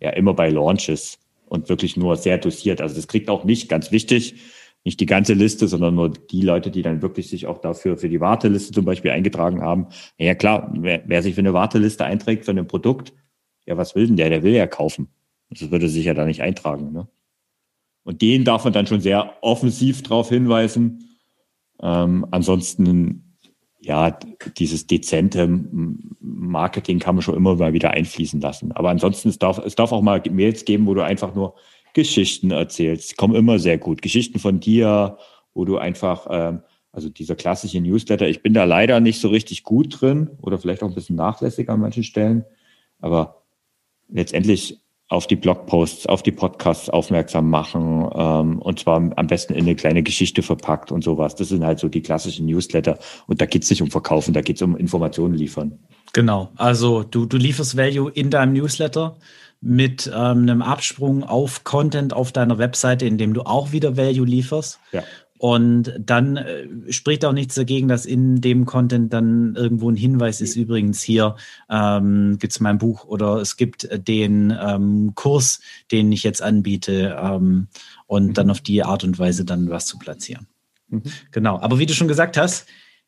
ja, 0.00 0.10
immer 0.10 0.32
bei 0.32 0.48
Launches 0.48 1.18
und 1.46 1.68
wirklich 1.68 1.96
nur 1.96 2.16
sehr 2.16 2.38
dosiert. 2.38 2.80
Also 2.80 2.94
das 2.96 3.08
kriegt 3.08 3.30
auch 3.30 3.44
nicht, 3.44 3.68
ganz 3.68 3.92
wichtig, 3.92 4.36
nicht 4.84 5.00
die 5.00 5.06
ganze 5.06 5.32
Liste, 5.32 5.66
sondern 5.66 5.94
nur 5.94 6.10
die 6.10 6.42
Leute, 6.42 6.70
die 6.70 6.82
dann 6.82 7.00
wirklich 7.00 7.28
sich 7.28 7.46
auch 7.46 7.58
dafür 7.58 7.96
für 7.96 8.08
die 8.08 8.20
Warteliste 8.20 8.72
zum 8.72 8.84
Beispiel 8.84 9.12
eingetragen 9.12 9.62
haben. 9.62 9.88
Ja 10.18 10.34
klar, 10.34 10.72
wer, 10.76 11.02
wer 11.06 11.22
sich 11.22 11.34
für 11.34 11.40
eine 11.40 11.54
Warteliste 11.54 12.04
einträgt 12.04 12.44
für 12.44 12.50
ein 12.50 12.66
Produkt, 12.66 13.14
ja, 13.66 13.76
was 13.78 13.94
will 13.94 14.06
denn 14.06 14.16
der? 14.16 14.28
Der 14.28 14.42
will 14.42 14.52
ja 14.52 14.66
kaufen. 14.66 15.08
Das 15.48 15.70
würde 15.70 15.88
sich 15.88 16.04
ja 16.04 16.14
da 16.14 16.26
nicht 16.26 16.42
eintragen. 16.42 16.92
Ne? 16.92 17.08
Und 18.02 18.20
den 18.20 18.44
darf 18.44 18.64
man 18.64 18.72
dann 18.72 18.86
schon 18.86 19.00
sehr 19.00 19.38
offensiv 19.42 20.02
darauf 20.02 20.28
hinweisen. 20.28 21.16
Ähm, 21.80 22.26
ansonsten, 22.30 23.23
ja, 23.84 24.18
dieses 24.56 24.86
dezente 24.86 25.46
Marketing 26.20 26.98
kann 26.98 27.16
man 27.16 27.22
schon 27.22 27.36
immer 27.36 27.54
mal 27.56 27.74
wieder 27.74 27.90
einfließen 27.90 28.40
lassen. 28.40 28.72
Aber 28.72 28.88
ansonsten, 28.88 29.28
es 29.28 29.38
darf, 29.38 29.58
es 29.58 29.74
darf 29.74 29.92
auch 29.92 30.00
mal 30.00 30.22
Mails 30.30 30.64
geben, 30.64 30.86
wo 30.86 30.94
du 30.94 31.04
einfach 31.04 31.34
nur 31.34 31.54
Geschichten 31.92 32.50
erzählst. 32.50 33.16
Kommen 33.18 33.34
immer 33.34 33.58
sehr 33.58 33.76
gut. 33.76 34.00
Geschichten 34.00 34.38
von 34.38 34.58
dir, 34.58 35.18
wo 35.52 35.64
du 35.64 35.76
einfach, 35.76 36.26
ähm, 36.30 36.62
also 36.92 37.10
dieser 37.10 37.36
klassische 37.36 37.80
Newsletter, 37.80 38.26
ich 38.26 38.42
bin 38.42 38.54
da 38.54 38.64
leider 38.64 39.00
nicht 39.00 39.20
so 39.20 39.28
richtig 39.28 39.64
gut 39.64 40.00
drin 40.00 40.30
oder 40.40 40.58
vielleicht 40.58 40.82
auch 40.82 40.88
ein 40.88 40.94
bisschen 40.94 41.16
nachlässig 41.16 41.68
an 41.68 41.80
manchen 41.80 42.04
Stellen. 42.04 42.44
Aber 43.00 43.42
letztendlich 44.08 44.80
auf 45.08 45.26
die 45.26 45.36
Blogposts, 45.36 46.06
auf 46.06 46.22
die 46.22 46.32
Podcasts 46.32 46.88
aufmerksam 46.88 47.50
machen 47.50 48.08
ähm, 48.14 48.58
und 48.58 48.78
zwar 48.80 48.96
am 48.96 49.26
besten 49.26 49.54
in 49.54 49.60
eine 49.60 49.76
kleine 49.76 50.02
Geschichte 50.02 50.42
verpackt 50.42 50.90
und 50.90 51.04
sowas. 51.04 51.34
Das 51.34 51.48
sind 51.48 51.64
halt 51.64 51.78
so 51.78 51.88
die 51.88 52.02
klassischen 52.02 52.46
Newsletter 52.46 52.98
und 53.26 53.40
da 53.40 53.46
geht's 53.46 53.70
nicht 53.70 53.82
um 53.82 53.90
Verkaufen, 53.90 54.32
da 54.32 54.40
geht's 54.40 54.62
um 54.62 54.76
Informationen 54.76 55.34
liefern. 55.34 55.78
Genau, 56.12 56.50
also 56.56 57.02
du, 57.02 57.26
du 57.26 57.36
lieferst 57.36 57.76
Value 57.76 58.10
in 58.10 58.30
deinem 58.30 58.54
Newsletter 58.54 59.16
mit 59.60 60.10
ähm, 60.14 60.42
einem 60.42 60.62
Absprung 60.62 61.24
auf 61.24 61.64
Content 61.64 62.12
auf 62.12 62.32
deiner 62.32 62.58
Webseite, 62.58 63.06
in 63.06 63.18
dem 63.18 63.34
du 63.34 63.42
auch 63.42 63.72
wieder 63.72 63.96
Value 63.96 64.26
lieferst. 64.26 64.78
Ja. 64.92 65.02
Und 65.38 65.92
dann 65.98 66.36
äh, 66.36 66.92
spricht 66.92 67.24
auch 67.24 67.32
nichts 67.32 67.56
dagegen, 67.56 67.88
dass 67.88 68.06
in 68.06 68.40
dem 68.40 68.66
Content 68.66 69.12
dann 69.12 69.56
irgendwo 69.56 69.90
ein 69.90 69.96
Hinweis 69.96 70.40
ist. 70.40 70.56
Übrigens 70.56 71.02
hier 71.02 71.36
ähm, 71.68 72.38
gibt 72.38 72.52
es 72.52 72.60
mein 72.60 72.78
Buch 72.78 73.04
oder 73.04 73.36
es 73.36 73.56
gibt 73.56 73.88
den 74.08 74.56
ähm, 74.58 75.12
Kurs, 75.14 75.60
den 75.90 76.12
ich 76.12 76.22
jetzt 76.22 76.40
anbiete 76.40 77.18
ähm, 77.20 77.66
und 78.06 78.28
mhm. 78.28 78.34
dann 78.34 78.50
auf 78.50 78.60
die 78.60 78.84
Art 78.84 79.02
und 79.02 79.18
Weise 79.18 79.44
dann 79.44 79.70
was 79.70 79.86
zu 79.86 79.98
platzieren. 79.98 80.46
Mhm. 80.88 81.02
Genau. 81.32 81.58
Aber 81.58 81.78
wie 81.78 81.86
du 81.86 81.94
schon 81.94 82.08
gesagt 82.08 82.36
hast, 82.36 82.66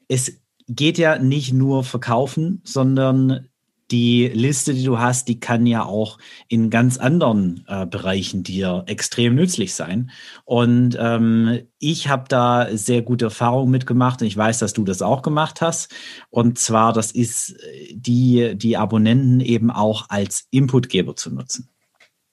es 0.09 0.40
geht 0.68 0.99
ja 0.99 1.18
nicht 1.18 1.52
nur 1.52 1.85
verkaufen, 1.85 2.61
sondern 2.64 3.49
die 3.90 4.28
Liste, 4.28 4.75
die 4.75 4.85
du 4.85 4.99
hast, 4.99 5.28
die 5.28 5.38
kann 5.38 5.66
ja 5.66 5.85
auch 5.85 6.19
in 6.49 6.71
ganz 6.71 6.99
anderen 6.99 7.64
äh, 7.69 7.87
Bereichen 7.87 8.43
dir 8.43 8.85
extrem 8.87 9.35
nützlich 9.35 9.75
sein. 9.75 10.11
Und 10.45 10.97
ähm, 10.99 11.61
ich 11.78 12.09
habe 12.09 12.25
da 12.28 12.69
sehr 12.76 13.02
gute 13.02 13.26
Erfahrungen 13.26 13.71
mitgemacht 13.71 14.21
und 14.21 14.26
ich 14.26 14.37
weiß, 14.37 14.59
dass 14.59 14.73
du 14.73 14.85
das 14.85 15.02
auch 15.02 15.23
gemacht 15.23 15.61
hast. 15.61 15.95
Und 16.31 16.59
zwar, 16.59 16.93
das 16.93 17.12
ist 17.12 17.50
äh, 17.50 17.95
die, 17.95 18.55
die 18.57 18.76
Abonnenten 18.76 19.40
eben 19.40 19.71
auch 19.71 20.07
als 20.09 20.47
Inputgeber 20.50 21.14
zu 21.14 21.33
nutzen. 21.33 21.69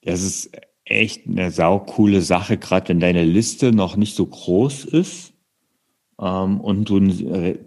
Das 0.02 0.22
ist 0.22 0.50
echt 0.84 1.26
eine 1.26 1.50
saukoole 1.50 2.20
Sache, 2.20 2.58
gerade 2.58 2.88
wenn 2.88 3.00
deine 3.00 3.24
Liste 3.24 3.72
noch 3.72 3.96
nicht 3.96 4.16
so 4.16 4.26
groß 4.26 4.84
ist 4.84 5.33
ähm, 6.20 6.60
und 6.60 6.88
du 6.88 6.98
äh, 6.98 7.58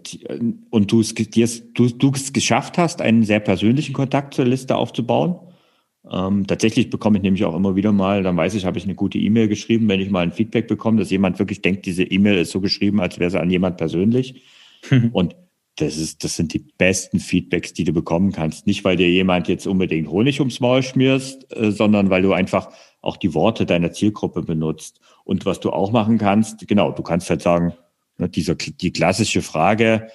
und 0.70 0.92
du 0.92 1.00
es 1.00 1.14
du, 1.14 1.88
du 1.88 2.12
es 2.14 2.32
geschafft 2.32 2.78
hast, 2.78 3.02
einen 3.02 3.22
sehr 3.24 3.40
persönlichen 3.40 3.92
Kontakt 3.92 4.34
zur 4.34 4.44
Liste 4.44 4.76
aufzubauen. 4.76 5.36
Ähm, 6.10 6.46
tatsächlich 6.46 6.88
bekomme 6.88 7.18
ich 7.18 7.22
nämlich 7.22 7.44
auch 7.44 7.54
immer 7.54 7.76
wieder 7.76 7.92
mal, 7.92 8.22
dann 8.22 8.36
weiß 8.36 8.54
ich, 8.54 8.64
habe 8.64 8.78
ich 8.78 8.84
eine 8.84 8.94
gute 8.94 9.18
E-Mail 9.18 9.48
geschrieben, 9.48 9.88
wenn 9.88 10.00
ich 10.00 10.10
mal 10.10 10.20
ein 10.20 10.32
Feedback 10.32 10.66
bekomme, 10.66 10.98
dass 10.98 11.10
jemand 11.10 11.38
wirklich 11.38 11.60
denkt, 11.60 11.84
diese 11.84 12.04
E-Mail 12.04 12.38
ist 12.38 12.50
so 12.50 12.60
geschrieben, 12.60 13.00
als 13.00 13.18
wäre 13.18 13.30
sie 13.30 13.40
an 13.40 13.50
jemand 13.50 13.76
persönlich. 13.76 14.42
und 15.12 15.36
das 15.76 15.96
ist, 15.96 16.24
das 16.24 16.36
sind 16.36 16.54
die 16.54 16.64
besten 16.78 17.20
Feedbacks, 17.20 17.72
die 17.72 17.84
du 17.84 17.92
bekommen 17.92 18.32
kannst. 18.32 18.66
Nicht, 18.66 18.84
weil 18.84 18.96
dir 18.96 19.08
jemand 19.08 19.48
jetzt 19.48 19.66
unbedingt 19.66 20.08
Honig 20.08 20.40
ums 20.40 20.60
Maul 20.60 20.82
schmierst, 20.82 21.54
äh, 21.54 21.70
sondern 21.70 22.10
weil 22.10 22.22
du 22.22 22.32
einfach 22.32 22.70
auch 23.00 23.16
die 23.16 23.34
Worte 23.34 23.66
deiner 23.66 23.92
Zielgruppe 23.92 24.42
benutzt. 24.42 25.00
Und 25.24 25.46
was 25.46 25.60
du 25.60 25.70
auch 25.70 25.92
machen 25.92 26.18
kannst, 26.18 26.66
genau, 26.66 26.90
du 26.90 27.02
kannst 27.02 27.30
halt 27.30 27.42
sagen, 27.42 27.74
dieser, 28.26 28.56
die 28.56 28.92
klassische 28.92 29.42
Frage, 29.42 30.08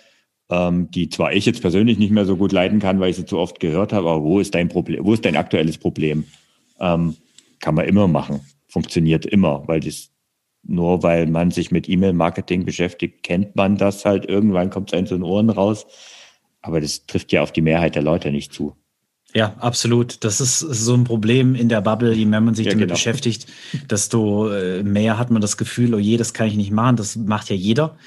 ähm, 0.49 0.91
die 0.91 1.09
zwar 1.09 1.33
ich 1.33 1.45
jetzt 1.45 1.61
persönlich 1.61 1.97
nicht 1.97 2.11
mehr 2.11 2.25
so 2.25 2.35
gut 2.35 2.51
leiten 2.51 2.79
kann, 2.79 2.99
weil 2.99 3.09
ich 3.09 3.15
sie 3.15 3.25
zu 3.25 3.39
oft 3.39 3.59
gehört 3.59 3.93
habe, 3.93 4.09
aber 4.09 4.23
wo 4.23 4.39
ist 4.39 4.53
dein 4.55 4.69
Problem, 4.69 5.05
wo 5.05 5.13
ist 5.13 5.25
dein 5.25 5.37
aktuelles 5.37 5.77
Problem? 5.77 6.25
Ähm, 6.79 7.15
kann 7.59 7.75
man 7.75 7.85
immer 7.85 8.07
machen. 8.07 8.41
Funktioniert 8.67 9.25
immer, 9.25 9.67
weil 9.67 9.79
das 9.79 10.09
nur 10.63 11.03
weil 11.03 11.27
man 11.27 11.51
sich 11.51 11.71
mit 11.71 11.89
E-Mail-Marketing 11.89 12.65
beschäftigt, 12.65 13.23
kennt 13.23 13.55
man 13.55 13.77
das 13.77 14.05
halt. 14.05 14.25
Irgendwann 14.25 14.69
kommt 14.69 14.89
es 14.89 14.97
einem 14.97 15.07
zu 15.07 15.15
den 15.15 15.23
Ohren 15.23 15.49
raus. 15.49 15.85
Aber 16.61 16.79
das 16.79 17.05
trifft 17.05 17.33
ja 17.33 17.41
auf 17.43 17.51
die 17.51 17.61
Mehrheit 17.61 17.95
der 17.95 18.01
Leute 18.01 18.31
nicht 18.31 18.53
zu. 18.53 18.75
Ja, 19.33 19.55
absolut. 19.57 20.23
Das 20.23 20.39
ist 20.39 20.59
so 20.59 20.93
ein 20.93 21.05
Problem 21.05 21.55
in 21.55 21.67
der 21.67 21.81
Bubble, 21.81 22.13
je 22.13 22.25
mehr 22.25 22.41
man 22.41 22.53
sich 22.53 22.67
ja, 22.67 22.71
damit 22.71 22.87
genau. 22.87 22.93
beschäftigt, 22.93 23.47
desto 23.89 24.51
äh, 24.51 24.83
mehr 24.83 25.17
hat 25.17 25.31
man 25.31 25.41
das 25.41 25.57
Gefühl, 25.57 25.95
oh 25.95 25.99
je, 25.99 26.17
das 26.17 26.33
kann 26.33 26.47
ich 26.47 26.55
nicht 26.55 26.71
machen, 26.71 26.97
das 26.97 27.15
macht 27.15 27.49
ja 27.49 27.55
jeder. 27.55 27.97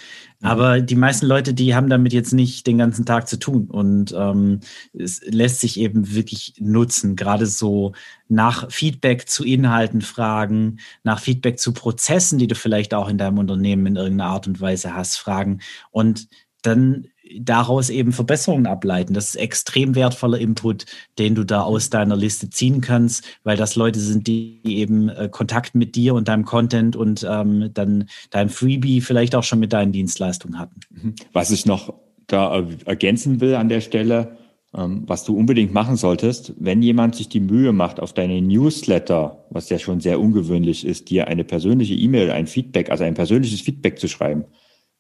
Mhm. 0.41 0.47
Aber 0.47 0.81
die 0.81 0.95
meisten 0.95 1.27
Leute, 1.27 1.53
die 1.53 1.75
haben 1.75 1.89
damit 1.89 2.13
jetzt 2.13 2.33
nicht 2.33 2.67
den 2.67 2.79
ganzen 2.79 3.05
Tag 3.05 3.27
zu 3.29 3.39
tun. 3.39 3.67
Und 3.67 4.15
ähm, 4.17 4.61
es 4.93 5.21
lässt 5.25 5.61
sich 5.61 5.81
eben 5.81 6.15
wirklich 6.15 6.55
nutzen, 6.59 7.17
gerade 7.17 7.47
so 7.47 7.93
nach 8.29 8.71
Feedback 8.71 9.29
zu 9.29 9.45
Inhalten 9.45 10.03
fragen, 10.03 10.79
nach 11.03 11.19
Feedback 11.19 11.59
zu 11.59 11.73
Prozessen, 11.73 12.39
die 12.39 12.47
du 12.47 12.55
vielleicht 12.55 12.95
auch 12.95 13.09
in 13.09 13.19
deinem 13.19 13.39
Unternehmen 13.39 13.87
in 13.87 13.97
irgendeiner 13.97 14.31
Art 14.31 14.47
und 14.47 14.61
Weise 14.61 14.95
hast, 14.95 15.17
fragen. 15.17 15.61
Und 15.91 16.29
dann 16.63 17.07
daraus 17.39 17.91
eben 17.91 18.13
Verbesserungen 18.13 18.67
ableiten. 18.67 19.15
Das 19.15 19.29
ist 19.29 19.37
extrem 19.37 19.95
wertvoller 19.95 20.39
Input, 20.39 20.87
den 21.19 21.35
du 21.35 21.45
da 21.45 21.63
aus 21.63 21.91
deiner 21.91 22.17
Liste 22.17 22.51
ziehen 22.51 22.81
kannst, 22.81 23.25
weil 23.45 23.57
das 23.57 23.77
Leute 23.77 24.01
sind, 24.01 24.27
die 24.27 24.61
eben 24.65 25.09
äh, 25.09 25.29
Kontakt 25.31 25.75
mit 25.75 25.95
dir 25.95 26.15
und 26.15 26.29
deinem 26.29 26.45
Content 26.45 26.97
und 26.97 27.27
ähm, 27.29 27.71
dann 27.73 28.09
deinem 28.31 28.49
Freebie 28.49 29.01
vielleicht 29.01 29.35
auch 29.35 29.45
schon 29.45 29.59
mit 29.59 29.73
deinen 29.73 29.93
Dienstleistungen 29.93 30.59
hatten. 30.59 30.81
Mhm. 30.91 31.15
Was 31.33 31.51
ich 31.51 31.67
noch 31.67 31.95
da 32.27 32.67
ergänzen 32.85 33.41
will 33.41 33.55
an 33.55 33.69
der 33.69 33.81
Stelle, 33.81 34.37
ähm, 34.75 35.05
was 35.07 35.25
du 35.25 35.37
unbedingt 35.37 35.73
machen 35.73 35.97
solltest, 35.97 36.55
wenn 36.59 36.83
jemand 36.83 37.15
sich 37.15 37.29
die 37.29 37.41
Mühe 37.41 37.73
macht, 37.73 38.01
auf 38.01 38.13
deine 38.13 38.41
Newsletter, 38.43 39.45
was 39.51 39.69
ja 39.69 39.79
schon 39.79 40.01
sehr 40.01 40.21
ungewöhnlich 40.21 40.87
ist, 40.87 41.11
dir 41.11 41.29
eine 41.29 41.45
persönliche 41.45 41.95
E-Mail, 41.95 42.31
ein 42.31 42.47
Feedback, 42.47 42.91
also 42.91 43.05
ein 43.05 43.15
persönliches 43.15 43.61
Feedback 43.61 43.99
zu 43.99 44.09
schreiben, 44.09 44.45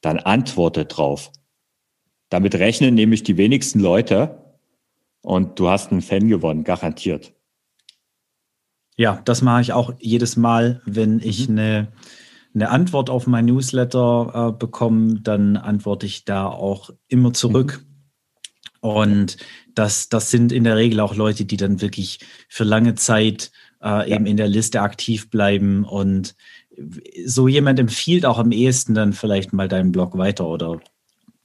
dann 0.00 0.18
antworte 0.18 0.84
drauf. 0.84 1.32
Damit 2.28 2.54
rechnen 2.56 2.94
nämlich 2.94 3.22
die 3.22 3.36
wenigsten 3.36 3.80
Leute 3.80 4.42
und 5.22 5.58
du 5.58 5.68
hast 5.68 5.92
einen 5.92 6.02
Fan 6.02 6.28
gewonnen, 6.28 6.64
garantiert. 6.64 7.32
Ja, 8.96 9.20
das 9.24 9.42
mache 9.42 9.60
ich 9.60 9.72
auch 9.72 9.92
jedes 9.98 10.36
Mal, 10.36 10.80
wenn 10.86 11.20
ich 11.20 11.48
mhm. 11.48 11.58
eine, 11.58 11.92
eine 12.54 12.70
Antwort 12.70 13.10
auf 13.10 13.26
mein 13.26 13.44
Newsletter 13.44 14.50
äh, 14.54 14.58
bekomme, 14.58 15.20
dann 15.20 15.56
antworte 15.56 16.06
ich 16.06 16.24
da 16.24 16.46
auch 16.46 16.90
immer 17.08 17.32
zurück. 17.32 17.80
Mhm. 17.82 17.96
Und 18.80 19.36
das, 19.74 20.08
das 20.08 20.30
sind 20.30 20.52
in 20.52 20.64
der 20.64 20.76
Regel 20.76 21.00
auch 21.00 21.16
Leute, 21.16 21.44
die 21.44 21.56
dann 21.56 21.80
wirklich 21.80 22.20
für 22.48 22.64
lange 22.64 22.94
Zeit 22.94 23.50
äh, 23.82 24.10
eben 24.12 24.26
in 24.26 24.36
der 24.36 24.48
Liste 24.48 24.80
aktiv 24.80 25.28
bleiben. 25.28 25.84
Und 25.84 26.34
so 27.24 27.48
jemand 27.48 27.78
empfiehlt 27.78 28.24
auch 28.24 28.38
am 28.38 28.52
ehesten 28.52 28.94
dann 28.94 29.12
vielleicht 29.12 29.52
mal 29.52 29.68
deinen 29.68 29.92
Blog 29.92 30.16
weiter 30.16 30.46
oder 30.46 30.80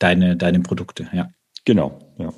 deine, 0.02 0.38
deine 0.38 0.60
Produkte, 0.60 1.08
ja. 1.14 1.30
Genau, 1.66 2.00
ja. 2.18 2.34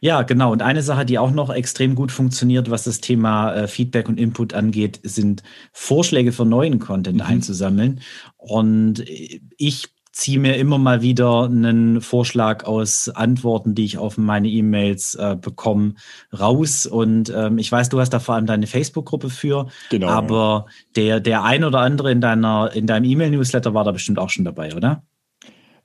Ja, 0.00 0.22
genau. 0.22 0.52
Und 0.52 0.62
eine 0.62 0.82
Sache, 0.82 1.04
die 1.04 1.18
auch 1.18 1.32
noch 1.32 1.50
extrem 1.50 1.94
gut 1.94 2.12
funktioniert, 2.12 2.70
was 2.70 2.84
das 2.84 3.00
Thema 3.00 3.52
äh, 3.54 3.68
Feedback 3.68 4.08
und 4.08 4.18
Input 4.18 4.54
angeht, 4.54 5.00
sind 5.02 5.42
Vorschläge 5.72 6.30
für 6.30 6.44
neuen 6.44 6.78
Content 6.78 7.16
mhm. 7.16 7.26
einzusammeln. 7.26 8.00
Und 8.36 9.04
ich 9.56 9.88
ziehe 10.12 10.38
mir 10.38 10.56
immer 10.56 10.78
mal 10.78 11.02
wieder 11.02 11.44
einen 11.44 12.00
Vorschlag 12.00 12.64
aus 12.64 13.08
Antworten, 13.08 13.74
die 13.74 13.84
ich 13.84 13.98
auf 13.98 14.18
meine 14.18 14.48
E-Mails 14.48 15.14
äh, 15.14 15.36
bekomme, 15.40 15.94
raus. 16.36 16.86
Und 16.86 17.32
ähm, 17.34 17.58
ich 17.58 17.70
weiß, 17.70 17.88
du 17.88 18.00
hast 18.00 18.10
da 18.10 18.18
vor 18.18 18.34
allem 18.34 18.46
deine 18.46 18.66
Facebook-Gruppe 18.66 19.30
für. 19.30 19.68
Genau. 19.90 20.08
Aber 20.08 20.66
der, 20.96 21.20
der 21.20 21.44
ein 21.44 21.62
oder 21.62 21.80
andere 21.80 22.10
in 22.10 22.20
deiner, 22.20 22.72
in 22.74 22.86
deinem 22.86 23.04
E-Mail-Newsletter 23.04 23.74
war 23.74 23.84
da 23.84 23.92
bestimmt 23.92 24.18
auch 24.18 24.30
schon 24.30 24.44
dabei, 24.44 24.74
oder? 24.74 25.04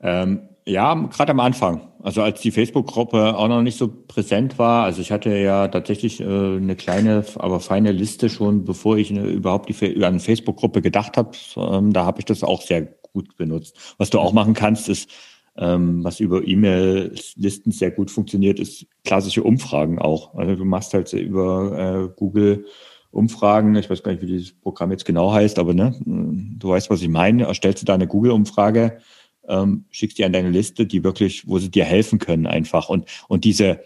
Ähm, 0.04 0.42
ja, 0.66 0.94
gerade 0.94 1.32
am 1.32 1.40
Anfang. 1.40 1.82
Also 2.02 2.22
als 2.22 2.42
die 2.42 2.52
Facebook-Gruppe 2.52 3.38
auch 3.38 3.48
noch 3.48 3.62
nicht 3.62 3.78
so 3.78 3.88
präsent 4.08 4.60
war. 4.60 4.84
Also 4.84 5.02
ich 5.02 5.12
hatte 5.12 5.36
ja 5.36 5.68
tatsächlich 5.70 6.20
äh, 6.22 6.26
eine 6.26 6.76
kleine, 6.76 7.26
aber 7.36 7.60
feine 7.60 7.92
Liste 7.92 8.30
schon, 8.30 8.66
bevor 8.66 8.98
ich 8.98 9.10
eine, 9.10 9.26
überhaupt 9.26 9.70
die, 9.70 9.96
an 9.98 10.04
eine 10.04 10.20
Facebook-Gruppe 10.20 10.82
gedacht 10.82 11.18
habe. 11.18 11.32
Ähm, 11.56 11.94
da 11.94 12.06
habe 12.06 12.20
ich 12.20 12.26
das 12.26 12.44
auch 12.44 12.62
sehr 12.62 12.82
gut 13.14 13.36
benutzt. 13.38 13.96
Was 13.98 14.10
du 14.10 14.20
auch 14.20 14.34
machen 14.34 14.54
kannst, 14.54 14.90
ist, 14.90 15.10
ähm, 15.58 16.04
was 16.04 16.20
über 16.20 16.46
E-Mail-Listen 16.46 17.72
sehr 17.72 17.92
gut 17.92 18.12
funktioniert, 18.12 18.60
ist 18.60 18.86
klassische 19.04 19.44
Umfragen 19.44 20.00
auch. 20.00 20.36
Also 20.36 20.56
du 20.56 20.66
machst 20.66 20.94
halt 20.94 21.12
über 21.14 22.10
äh, 22.10 22.14
Google 22.18 22.66
Umfragen, 23.12 23.76
ich 23.76 23.90
weiß 23.90 24.02
gar 24.02 24.12
nicht, 24.12 24.24
wie 24.24 24.28
dieses 24.28 24.60
Programm 24.60 24.90
jetzt 24.90 25.06
genau 25.06 25.32
heißt, 25.32 25.60
aber 25.60 25.76
ne, 25.76 25.96
du 26.04 26.70
weißt, 26.70 26.90
was 26.90 27.02
ich 27.02 27.10
meine, 27.10 27.44
erstellst 27.44 27.84
du 27.84 27.86
da 27.86 27.94
eine 27.94 28.08
Google-Umfrage 28.08 28.98
ähm, 29.48 29.86
schickst 29.90 30.18
die 30.18 30.26
an 30.26 30.34
deine 30.34 30.50
Liste, 30.50 30.86
die 30.86 31.04
wirklich, 31.04 31.48
wo 31.48 31.60
sie 31.60 31.72
dir 31.72 31.86
helfen 31.86 32.20
können 32.20 32.48
einfach. 32.48 32.90
Und, 32.90 33.10
und 33.28 33.44
diese, 33.44 33.82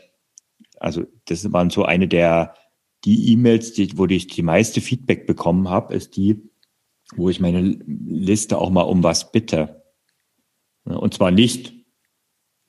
also 0.80 1.04
das 1.26 1.52
waren 1.52 1.70
so 1.70 1.84
eine 1.84 2.08
der, 2.08 2.54
die 3.06 3.32
E-Mails, 3.32 3.74
die, 3.74 3.98
wo 3.98 4.06
ich 4.06 4.28
die 4.28 4.42
meiste 4.42 4.82
Feedback 4.82 5.28
bekommen 5.28 5.70
habe, 5.70 5.94
ist 5.94 6.16
die, 6.18 6.42
wo 7.16 7.30
ich 7.30 7.40
meine 7.40 7.62
Liste 7.62 8.58
auch 8.58 8.70
mal 8.70 8.82
um 8.82 9.04
was 9.04 9.32
bitte. 9.32 9.84
Und 10.84 11.14
zwar 11.14 11.32
nicht 11.32 11.74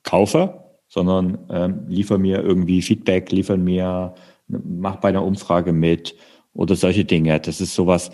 kaufe, 0.03 0.63
sondern 0.87 1.45
ähm, 1.49 1.85
liefer 1.87 2.17
mir 2.17 2.41
irgendwie 2.41 2.81
Feedback, 2.81 3.31
liefer 3.31 3.57
mir, 3.57 4.15
mach 4.47 4.97
bei 4.97 5.09
einer 5.09 5.23
Umfrage 5.23 5.71
mit 5.71 6.15
oder 6.53 6.75
solche 6.75 7.05
Dinge. 7.05 7.39
Das 7.39 7.61
ist 7.61 7.75
sowas, 7.75 8.11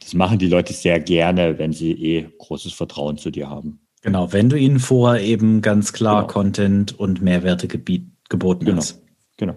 das 0.00 0.14
machen 0.14 0.38
die 0.38 0.48
Leute 0.48 0.72
sehr 0.72 1.00
gerne, 1.00 1.58
wenn 1.58 1.72
sie 1.72 1.92
eh 1.92 2.28
großes 2.38 2.72
Vertrauen 2.72 3.18
zu 3.18 3.30
dir 3.30 3.50
haben. 3.50 3.85
Genau, 4.06 4.32
wenn 4.32 4.48
du 4.48 4.56
ihnen 4.56 4.78
vorher 4.78 5.20
eben 5.20 5.62
ganz 5.62 5.92
klar 5.92 6.22
genau. 6.22 6.32
Content 6.32 6.96
und 6.96 7.22
Mehrwerte 7.22 7.66
geboten 7.66 8.64
genau. 8.64 8.76
hast. 8.76 9.02
Genau. 9.36 9.56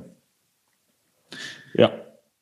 Ja. 1.75 1.91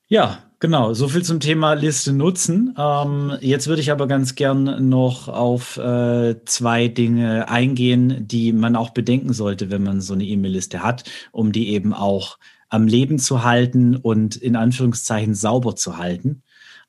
Ja, 0.08 0.38
genau. 0.62 0.94
So 0.94 1.10
viel 1.10 1.24
zum 1.24 1.42
Thema 1.42 1.74
Liste 1.74 2.14
nutzen. 2.14 2.74
Ähm, 2.78 3.34
jetzt 3.42 3.68
würde 3.68 3.82
ich 3.82 3.92
aber 3.92 4.08
ganz 4.08 4.36
gern 4.36 4.88
noch 4.88 5.28
auf 5.28 5.76
äh, 5.76 6.38
zwei 6.46 6.88
Dinge 6.88 7.50
eingehen, 7.50 8.26
die 8.26 8.54
man 8.54 8.78
auch 8.78 8.92
bedenken 8.92 9.34
sollte, 9.34 9.70
wenn 9.70 9.84
man 9.84 10.00
so 10.00 10.14
eine 10.14 10.24
E-Mail-Liste 10.24 10.82
hat, 10.82 11.04
um 11.34 11.52
die 11.52 11.72
eben 11.74 11.94
auch 11.94 12.38
am 12.70 12.88
Leben 12.88 13.20
zu 13.20 13.44
halten 13.44 13.98
und 13.98 14.38
in 14.38 14.56
Anführungszeichen 14.56 15.36
sauber 15.36 15.76
zu 15.76 15.98
halten. 15.98 16.42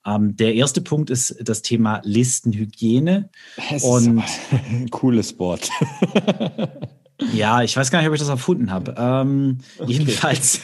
Ähm, 0.06 0.37
der 0.37 0.54
erste 0.54 0.80
Punkt 0.80 1.11
ist 1.11 1.37
das 1.40 1.62
Thema 1.62 2.00
Listenhygiene. 2.04 3.30
Das 3.70 3.82
und 3.82 4.18
ist 4.18 4.40
ein 4.70 4.88
cooles 4.90 5.38
Wort. 5.38 5.70
Ja, 7.32 7.62
ich 7.62 7.76
weiß 7.76 7.90
gar 7.90 7.98
nicht, 7.98 8.08
ob 8.08 8.14
ich 8.14 8.20
das 8.20 8.28
erfunden 8.28 8.70
habe. 8.70 8.94
Ähm, 8.96 9.58
okay. 9.78 9.92
Jedenfalls, 9.92 10.61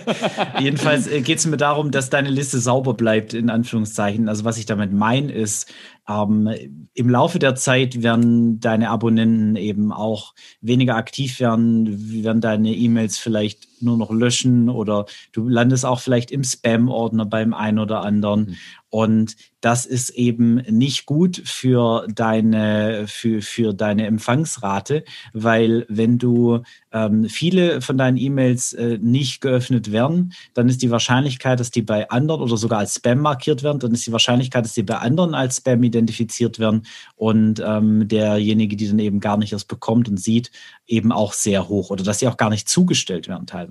jedenfalls 0.60 1.08
äh, 1.08 1.22
geht 1.22 1.38
es 1.38 1.46
mir 1.46 1.56
darum, 1.56 1.90
dass 1.90 2.08
deine 2.08 2.30
Liste 2.30 2.60
sauber 2.60 2.94
bleibt, 2.94 3.34
in 3.34 3.50
Anführungszeichen. 3.50 4.28
Also 4.28 4.44
was 4.44 4.58
ich 4.58 4.66
damit 4.66 4.92
meine, 4.92 5.32
ist, 5.32 5.72
ähm, 6.08 6.48
im 6.94 7.10
Laufe 7.10 7.40
der 7.40 7.56
Zeit 7.56 8.00
werden 8.02 8.60
deine 8.60 8.90
Abonnenten 8.90 9.56
eben 9.56 9.92
auch 9.92 10.34
weniger 10.60 10.94
aktiv 10.94 11.40
werden, 11.40 12.22
werden 12.22 12.40
deine 12.40 12.72
E-Mails 12.74 13.18
vielleicht 13.18 13.67
nur 13.82 13.96
noch 13.96 14.10
löschen 14.10 14.68
oder 14.68 15.06
du 15.32 15.48
landest 15.48 15.84
auch 15.84 16.00
vielleicht 16.00 16.30
im 16.30 16.44
Spam-Ordner 16.44 17.26
beim 17.26 17.54
einen 17.54 17.78
oder 17.78 18.02
anderen. 18.02 18.40
Mhm. 18.40 18.56
Und 18.90 19.36
das 19.60 19.84
ist 19.84 20.10
eben 20.10 20.56
nicht 20.70 21.04
gut 21.04 21.42
für 21.44 22.06
deine, 22.08 23.04
für, 23.06 23.42
für 23.42 23.74
deine 23.74 24.06
Empfangsrate, 24.06 25.04
weil 25.34 25.84
wenn 25.88 26.16
du 26.16 26.60
ähm, 26.92 27.28
viele 27.28 27.82
von 27.82 27.98
deinen 27.98 28.16
E-Mails 28.16 28.72
äh, 28.72 28.98
nicht 29.00 29.42
geöffnet 29.42 29.92
werden, 29.92 30.32
dann 30.54 30.68
ist 30.68 30.80
die 30.80 30.90
Wahrscheinlichkeit, 30.90 31.60
dass 31.60 31.70
die 31.70 31.82
bei 31.82 32.08
anderen 32.08 32.40
oder 32.40 32.56
sogar 32.56 32.78
als 32.78 32.94
Spam 32.94 33.18
markiert 33.18 33.62
werden, 33.62 33.80
dann 33.80 33.92
ist 33.92 34.06
die 34.06 34.12
Wahrscheinlichkeit, 34.12 34.64
dass 34.64 34.74
die 34.74 34.84
bei 34.84 34.96
anderen 34.96 35.34
als 35.34 35.58
Spam 35.58 35.82
identifiziert 35.82 36.58
werden 36.58 36.86
und 37.16 37.60
ähm, 37.64 38.08
derjenige, 38.08 38.76
die 38.76 38.88
dann 38.88 39.00
eben 39.00 39.20
gar 39.20 39.36
nicht 39.36 39.52
erst 39.52 39.68
bekommt 39.68 40.08
und 40.08 40.18
sieht, 40.18 40.50
eben 40.86 41.12
auch 41.12 41.34
sehr 41.34 41.68
hoch 41.68 41.90
oder 41.90 42.04
dass 42.04 42.20
sie 42.20 42.28
auch 42.28 42.38
gar 42.38 42.48
nicht 42.48 42.68
zugestellt 42.68 43.28
werden 43.28 43.46
teilweise. 43.46 43.67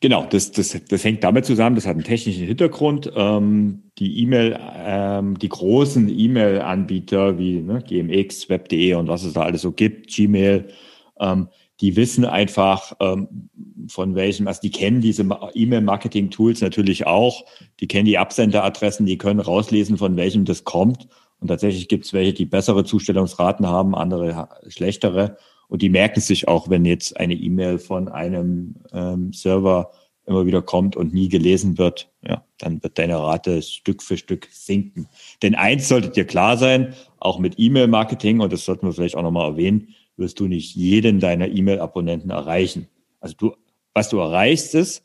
Genau, 0.00 0.26
das, 0.26 0.52
das, 0.52 0.76
das 0.88 1.04
hängt 1.04 1.24
damit 1.24 1.44
zusammen, 1.44 1.76
das 1.76 1.86
hat 1.86 1.94
einen 1.94 2.04
technischen 2.04 2.46
Hintergrund. 2.46 3.12
Ähm, 3.14 3.82
die 3.98 4.22
E-Mail, 4.22 4.58
ähm, 4.78 5.38
die 5.38 5.48
großen 5.48 6.08
E-Mail-Anbieter 6.08 7.38
wie 7.38 7.60
ne, 7.60 7.82
GMX, 7.86 8.48
Web.de 8.48 8.94
und 8.94 9.08
was 9.08 9.24
es 9.24 9.34
da 9.34 9.42
alles 9.42 9.62
so 9.62 9.72
gibt, 9.72 10.14
Gmail, 10.14 10.68
ähm, 11.20 11.48
die 11.80 11.96
wissen 11.96 12.24
einfach 12.24 12.94
ähm, 13.00 13.50
von 13.88 14.14
welchem, 14.14 14.48
also 14.48 14.60
die 14.62 14.70
kennen 14.70 15.00
diese 15.00 15.22
E-Mail-Marketing-Tools 15.54 16.62
natürlich 16.62 17.06
auch, 17.06 17.44
die 17.80 17.86
kennen 17.86 18.06
die 18.06 18.18
Absenderadressen, 18.18 19.04
die 19.04 19.18
können 19.18 19.40
rauslesen, 19.40 19.98
von 19.98 20.16
welchem 20.16 20.44
das 20.44 20.64
kommt. 20.64 21.06
Und 21.38 21.48
tatsächlich 21.48 21.88
gibt 21.88 22.06
es 22.06 22.14
welche, 22.14 22.32
die 22.32 22.46
bessere 22.46 22.84
Zustellungsraten 22.84 23.66
haben, 23.66 23.94
andere 23.94 24.48
schlechtere. 24.68 25.36
Und 25.68 25.82
die 25.82 25.88
merken 25.88 26.20
sich 26.20 26.48
auch, 26.48 26.70
wenn 26.70 26.84
jetzt 26.84 27.16
eine 27.16 27.34
E-Mail 27.34 27.78
von 27.78 28.08
einem 28.08 28.76
ähm, 28.92 29.32
Server 29.32 29.90
immer 30.26 30.46
wieder 30.46 30.62
kommt 30.62 30.96
und 30.96 31.14
nie 31.14 31.28
gelesen 31.28 31.78
wird, 31.78 32.10
ja, 32.22 32.44
dann 32.58 32.82
wird 32.82 32.98
deine 32.98 33.18
Rate 33.18 33.62
Stück 33.62 34.02
für 34.02 34.16
Stück 34.16 34.48
sinken. 34.50 35.08
Denn 35.42 35.54
eins 35.54 35.88
sollte 35.88 36.10
dir 36.10 36.24
klar 36.24 36.56
sein, 36.56 36.94
auch 37.18 37.38
mit 37.38 37.54
E-Mail-Marketing, 37.58 38.40
und 38.40 38.52
das 38.52 38.64
sollten 38.64 38.86
wir 38.86 38.92
vielleicht 38.92 39.16
auch 39.16 39.22
nochmal 39.22 39.50
erwähnen, 39.52 39.94
wirst 40.16 40.40
du 40.40 40.48
nicht 40.48 40.74
jeden 40.74 41.20
deiner 41.20 41.48
E-Mail-Abonnenten 41.48 42.30
erreichen. 42.30 42.88
Also 43.20 43.36
du, 43.36 43.56
was 43.94 44.08
du 44.08 44.18
erreichst 44.18 44.74
ist, 44.74 45.02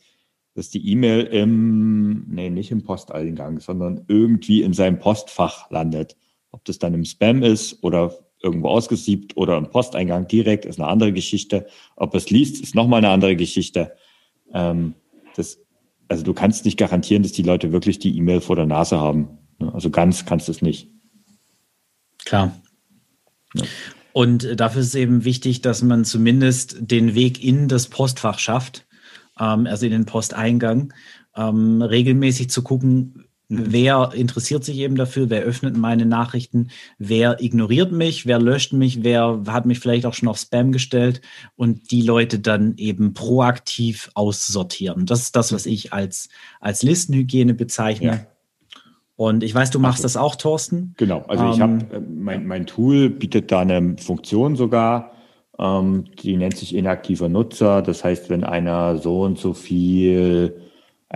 dass 0.55 0.69
die 0.69 0.89
E-Mail 0.91 1.21
im, 1.27 2.25
nee, 2.27 2.49
nicht 2.49 2.71
im 2.71 2.83
Posteingang, 2.83 3.59
sondern 3.59 4.03
irgendwie 4.07 4.63
in 4.63 4.73
seinem 4.73 4.99
Postfach 4.99 5.69
landet. 5.69 6.17
Ob 6.51 6.65
das 6.65 6.79
dann 6.79 6.93
im 6.93 7.05
Spam 7.05 7.43
ist 7.43 7.83
oder 7.83 8.13
irgendwo 8.43 8.69
ausgesiebt 8.69 9.37
oder 9.37 9.57
im 9.57 9.69
Posteingang 9.69 10.27
direkt, 10.27 10.65
ist 10.65 10.79
eine 10.79 10.87
andere 10.87 11.13
Geschichte. 11.13 11.67
Ob 11.95 12.15
es 12.15 12.29
liest, 12.29 12.61
ist 12.61 12.75
nochmal 12.75 12.99
eine 12.99 13.09
andere 13.09 13.35
Geschichte. 13.35 13.93
Ähm, 14.53 14.95
das, 15.35 15.59
also 16.07 16.23
du 16.23 16.33
kannst 16.33 16.65
nicht 16.65 16.77
garantieren, 16.77 17.23
dass 17.23 17.31
die 17.31 17.43
Leute 17.43 17.71
wirklich 17.71 17.99
die 17.99 18.17
E-Mail 18.17 18.41
vor 18.41 18.55
der 18.55 18.65
Nase 18.65 18.99
haben. 18.99 19.37
Also 19.73 19.89
ganz 19.89 20.25
kannst 20.25 20.47
du 20.47 20.51
es 20.51 20.61
nicht. 20.61 20.89
Klar. 22.25 22.55
Ja. 23.53 23.63
Und 24.13 24.59
dafür 24.59 24.81
ist 24.81 24.89
es 24.89 24.95
eben 24.95 25.23
wichtig, 25.23 25.61
dass 25.61 25.81
man 25.81 26.03
zumindest 26.03 26.77
den 26.79 27.15
Weg 27.15 27.43
in 27.43 27.67
das 27.67 27.87
Postfach 27.87 28.39
schafft, 28.39 28.85
ähm, 29.39 29.67
also 29.67 29.85
in 29.85 29.91
den 29.91 30.05
Posteingang, 30.05 30.93
ähm, 31.35 31.81
regelmäßig 31.81 32.49
zu 32.49 32.61
gucken, 32.61 33.25
wer 33.53 34.11
interessiert 34.15 34.63
sich 34.63 34.77
eben 34.77 34.95
dafür, 34.95 35.29
wer 35.29 35.41
öffnet 35.41 35.75
meine 35.75 36.05
Nachrichten, 36.05 36.69
wer 36.97 37.43
ignoriert 37.43 37.91
mich, 37.91 38.25
wer 38.25 38.39
löscht 38.39 38.71
mich, 38.71 39.03
wer 39.03 39.43
hat 39.47 39.65
mich 39.65 39.79
vielleicht 39.79 40.05
auch 40.05 40.13
schon 40.13 40.29
auf 40.29 40.37
Spam 40.37 40.71
gestellt 40.71 41.21
und 41.57 41.91
die 41.91 42.01
Leute 42.01 42.39
dann 42.39 42.75
eben 42.77 43.13
proaktiv 43.13 44.09
aussortieren. 44.13 45.05
Das 45.05 45.21
ist 45.21 45.35
das, 45.35 45.51
was 45.51 45.65
ich 45.65 45.91
als, 45.91 46.29
als 46.61 46.81
Listenhygiene 46.81 47.53
bezeichne. 47.53 48.07
Ja. 48.07 48.27
Und 49.17 49.43
ich 49.43 49.53
weiß, 49.53 49.69
du 49.69 49.79
machst 49.79 50.03
also, 50.03 50.17
das 50.17 50.17
auch, 50.17 50.35
Thorsten. 50.35 50.93
Genau, 50.97 51.23
also 51.27 51.51
ich 51.51 51.59
habe, 51.59 51.73
ähm, 51.73 51.87
äh, 51.91 51.99
mein, 51.99 52.47
mein 52.47 52.65
Tool 52.65 53.09
bietet 53.09 53.51
da 53.51 53.59
eine 53.59 53.97
Funktion 53.97 54.55
sogar, 54.55 55.11
ähm, 55.59 56.05
die 56.23 56.37
nennt 56.37 56.55
sich 56.55 56.73
inaktiver 56.73 57.27
Nutzer. 57.27 57.81
Das 57.81 58.03
heißt, 58.03 58.29
wenn 58.29 58.45
einer 58.45 58.97
so 58.97 59.21
und 59.23 59.37
so 59.37 59.53
viel 59.53 60.55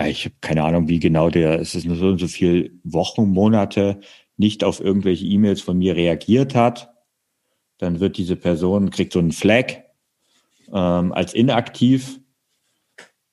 ich 0.04 0.26
habe 0.26 0.36
keine 0.42 0.64
Ahnung, 0.64 0.88
wie 0.88 1.00
genau 1.00 1.30
der, 1.30 1.60
es 1.60 1.76
ist 1.76 1.86
nur 1.86 1.96
so 1.96 2.08
und 2.08 2.20
so 2.20 2.28
viel 2.28 2.80
Wochen, 2.84 3.30
Monate 3.30 4.00
nicht 4.38 4.64
auf 4.64 4.82
irgendwelche 4.82 5.26
E-Mails 5.26 5.62
von 5.62 5.78
mir 5.78 5.96
reagiert 5.96 6.56
hat, 6.56 6.94
dann 7.78 8.00
wird 8.00 8.18
diese 8.18 8.36
Person, 8.36 8.90
kriegt 8.90 9.14
so 9.14 9.20
einen 9.20 9.32
Flag 9.32 9.84
ähm, 10.74 11.14
als 11.14 11.34
inaktiv 11.34 12.20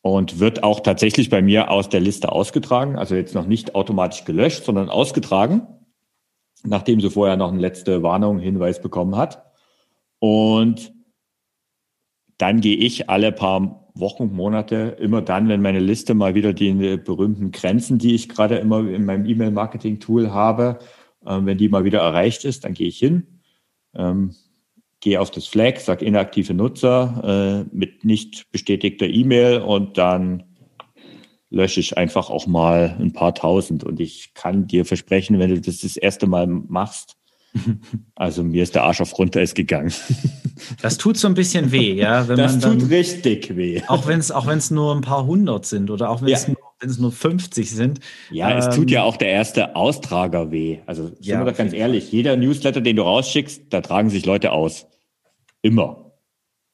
und 0.03 0.39
wird 0.39 0.63
auch 0.63 0.81
tatsächlich 0.81 1.31
bei 1.31 1.43
mir 1.43 1.71
aus 1.71 1.89
der 1.89 2.01
Liste 2.01 2.31
ausgetragen, 2.31 2.97
also 2.97 3.15
jetzt 3.15 3.35
noch 3.35 3.47
nicht 3.47 3.75
automatisch 3.75 4.25
gelöscht, 4.25 4.65
sondern 4.65 4.89
ausgetragen, 4.89 5.67
nachdem 6.65 7.01
sie 7.01 7.11
vorher 7.11 7.37
noch 7.37 7.51
eine 7.51 7.61
letzte 7.61 8.03
Warnung, 8.03 8.39
Hinweis 8.39 8.81
bekommen 8.81 9.17
hat. 9.17 9.45
Und 10.19 10.93
dann 12.39 12.61
gehe 12.61 12.77
ich 12.77 13.09
alle 13.11 13.33
paar 13.33 13.82
Wochen, 13.95 14.33
Monate, 14.33 14.97
immer 15.01 15.23
dann, 15.23 15.49
wenn 15.49 15.63
meine 15.63 15.81
Liste 15.81 16.15
mal 16.15 16.35
wieder 16.35 16.53
die 16.53 16.97
berühmten 16.97 17.51
Grenzen, 17.51 17.99
die 17.99 18.15
ich 18.15 18.29
gerade 18.29 18.57
immer 18.57 18.81
in 18.89 19.05
meinem 19.05 19.27
E-Mail-Marketing-Tool 19.27 20.31
habe, 20.33 20.79
äh, 21.25 21.39
wenn 21.43 21.59
die 21.59 21.69
mal 21.69 21.85
wieder 21.85 22.01
erreicht 22.01 22.45
ist, 22.45 22.65
dann 22.65 22.75
gehe 22.75 22.89
ich 22.89 22.99
hin, 22.99 23.41
ähm, 23.95 24.35
gehe 25.01 25.21
auf 25.21 25.31
das 25.31 25.47
Flag, 25.47 25.79
sage 25.79 26.05
inaktive 26.05 26.55
Nutzer 26.55 27.67
äh, 27.73 27.77
mit 27.77 28.05
nicht 28.05 28.51
bestätigter 28.53 29.07
E-Mail 29.07 29.61
und 29.61 29.99
dann 29.99 30.45
lösche 31.51 31.81
ich 31.81 31.99
einfach 31.99 32.31
auch 32.31 32.47
mal 32.47 32.97
ein 32.99 33.13
paar 33.13 33.35
tausend. 33.35 33.85
Und 33.85 34.01
ich 34.01 34.33
kann 34.33 34.67
dir 34.67 34.87
versprechen, 34.87 35.39
wenn 35.39 35.51
du 35.51 35.61
das 35.61 35.81
das 35.81 35.97
erste 35.97 36.27
Mal 36.27 36.47
machst, 36.47 37.17
also 38.15 38.43
mir 38.43 38.63
ist 38.63 38.75
der 38.75 38.85
Arsch 38.85 39.01
auf 39.01 39.13
Grundeis 39.13 39.55
gegangen. 39.55 39.93
Das 40.81 40.97
tut 40.97 41.17
so 41.17 41.27
ein 41.27 41.35
bisschen 41.35 41.73
weh, 41.73 41.95
ja. 41.95 42.29
Wenn 42.29 42.37
das 42.37 42.61
man 42.61 42.79
tut 42.79 42.91
richtig 42.91 43.57
weh. 43.57 43.83
Auch 43.89 44.07
wenn 44.07 44.21
es 44.21 44.31
auch 44.31 44.47
wenn's 44.47 44.71
nur 44.71 44.95
ein 44.95 45.01
paar 45.01 45.27
hundert 45.27 45.67
sind 45.67 45.91
oder 45.91 46.11
auch 46.11 46.23
wenn 46.23 46.33
es 46.33 46.47
ja. 46.47 46.55
nur, 46.83 46.99
nur 46.99 47.13
50 47.13 47.71
sind. 47.71 48.01
Ja, 48.31 48.51
ähm, 48.51 48.59
es 48.59 48.75
tut 48.75 48.91
ja 48.91 49.03
auch 49.03 49.17
der 49.17 49.29
erste 49.29 49.77
Austrager 49.77 50.51
weh. 50.51 50.79
Also 50.87 51.09
sind 51.09 51.25
ja, 51.25 51.39
wir 51.41 51.51
doch 51.51 51.57
ganz 51.57 51.73
ehrlich, 51.73 52.13
jeder 52.13 52.37
Newsletter, 52.37 52.81
den 52.81 52.97
du 52.97 53.03
rausschickst, 53.03 53.65
da 53.71 53.81
tragen 53.81 54.09
sich 54.09 54.25
Leute 54.25 54.53
aus. 54.53 54.87
Immer. 55.63 56.13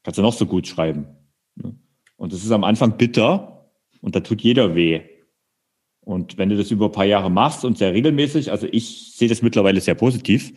Kannst 0.03 0.19
du 0.19 0.23
noch 0.23 0.33
so 0.33 0.47
gut 0.47 0.67
schreiben. 0.67 1.07
Ne? 1.57 1.75
Und 2.17 2.33
das 2.33 2.45
ist 2.45 2.51
am 2.51 2.65
Anfang 2.65 2.97
bitter 2.97 3.71
und 4.01 4.15
da 4.15 4.21
tut 4.21 4.43
jeder 4.43 4.75
weh. 4.75 5.01
Und 6.01 6.39
wenn 6.39 6.49
du 6.49 6.57
das 6.57 6.71
über 6.71 6.87
ein 6.87 6.93
paar 6.93 7.05
Jahre 7.05 7.31
machst 7.31 7.65
und 7.65 7.77
sehr 7.77 7.93
regelmäßig, 7.93 8.51
also 8.51 8.67
ich 8.71 9.13
sehe 9.15 9.29
das 9.29 9.43
mittlerweile 9.43 9.81
sehr 9.81 9.95
positiv, 9.95 10.55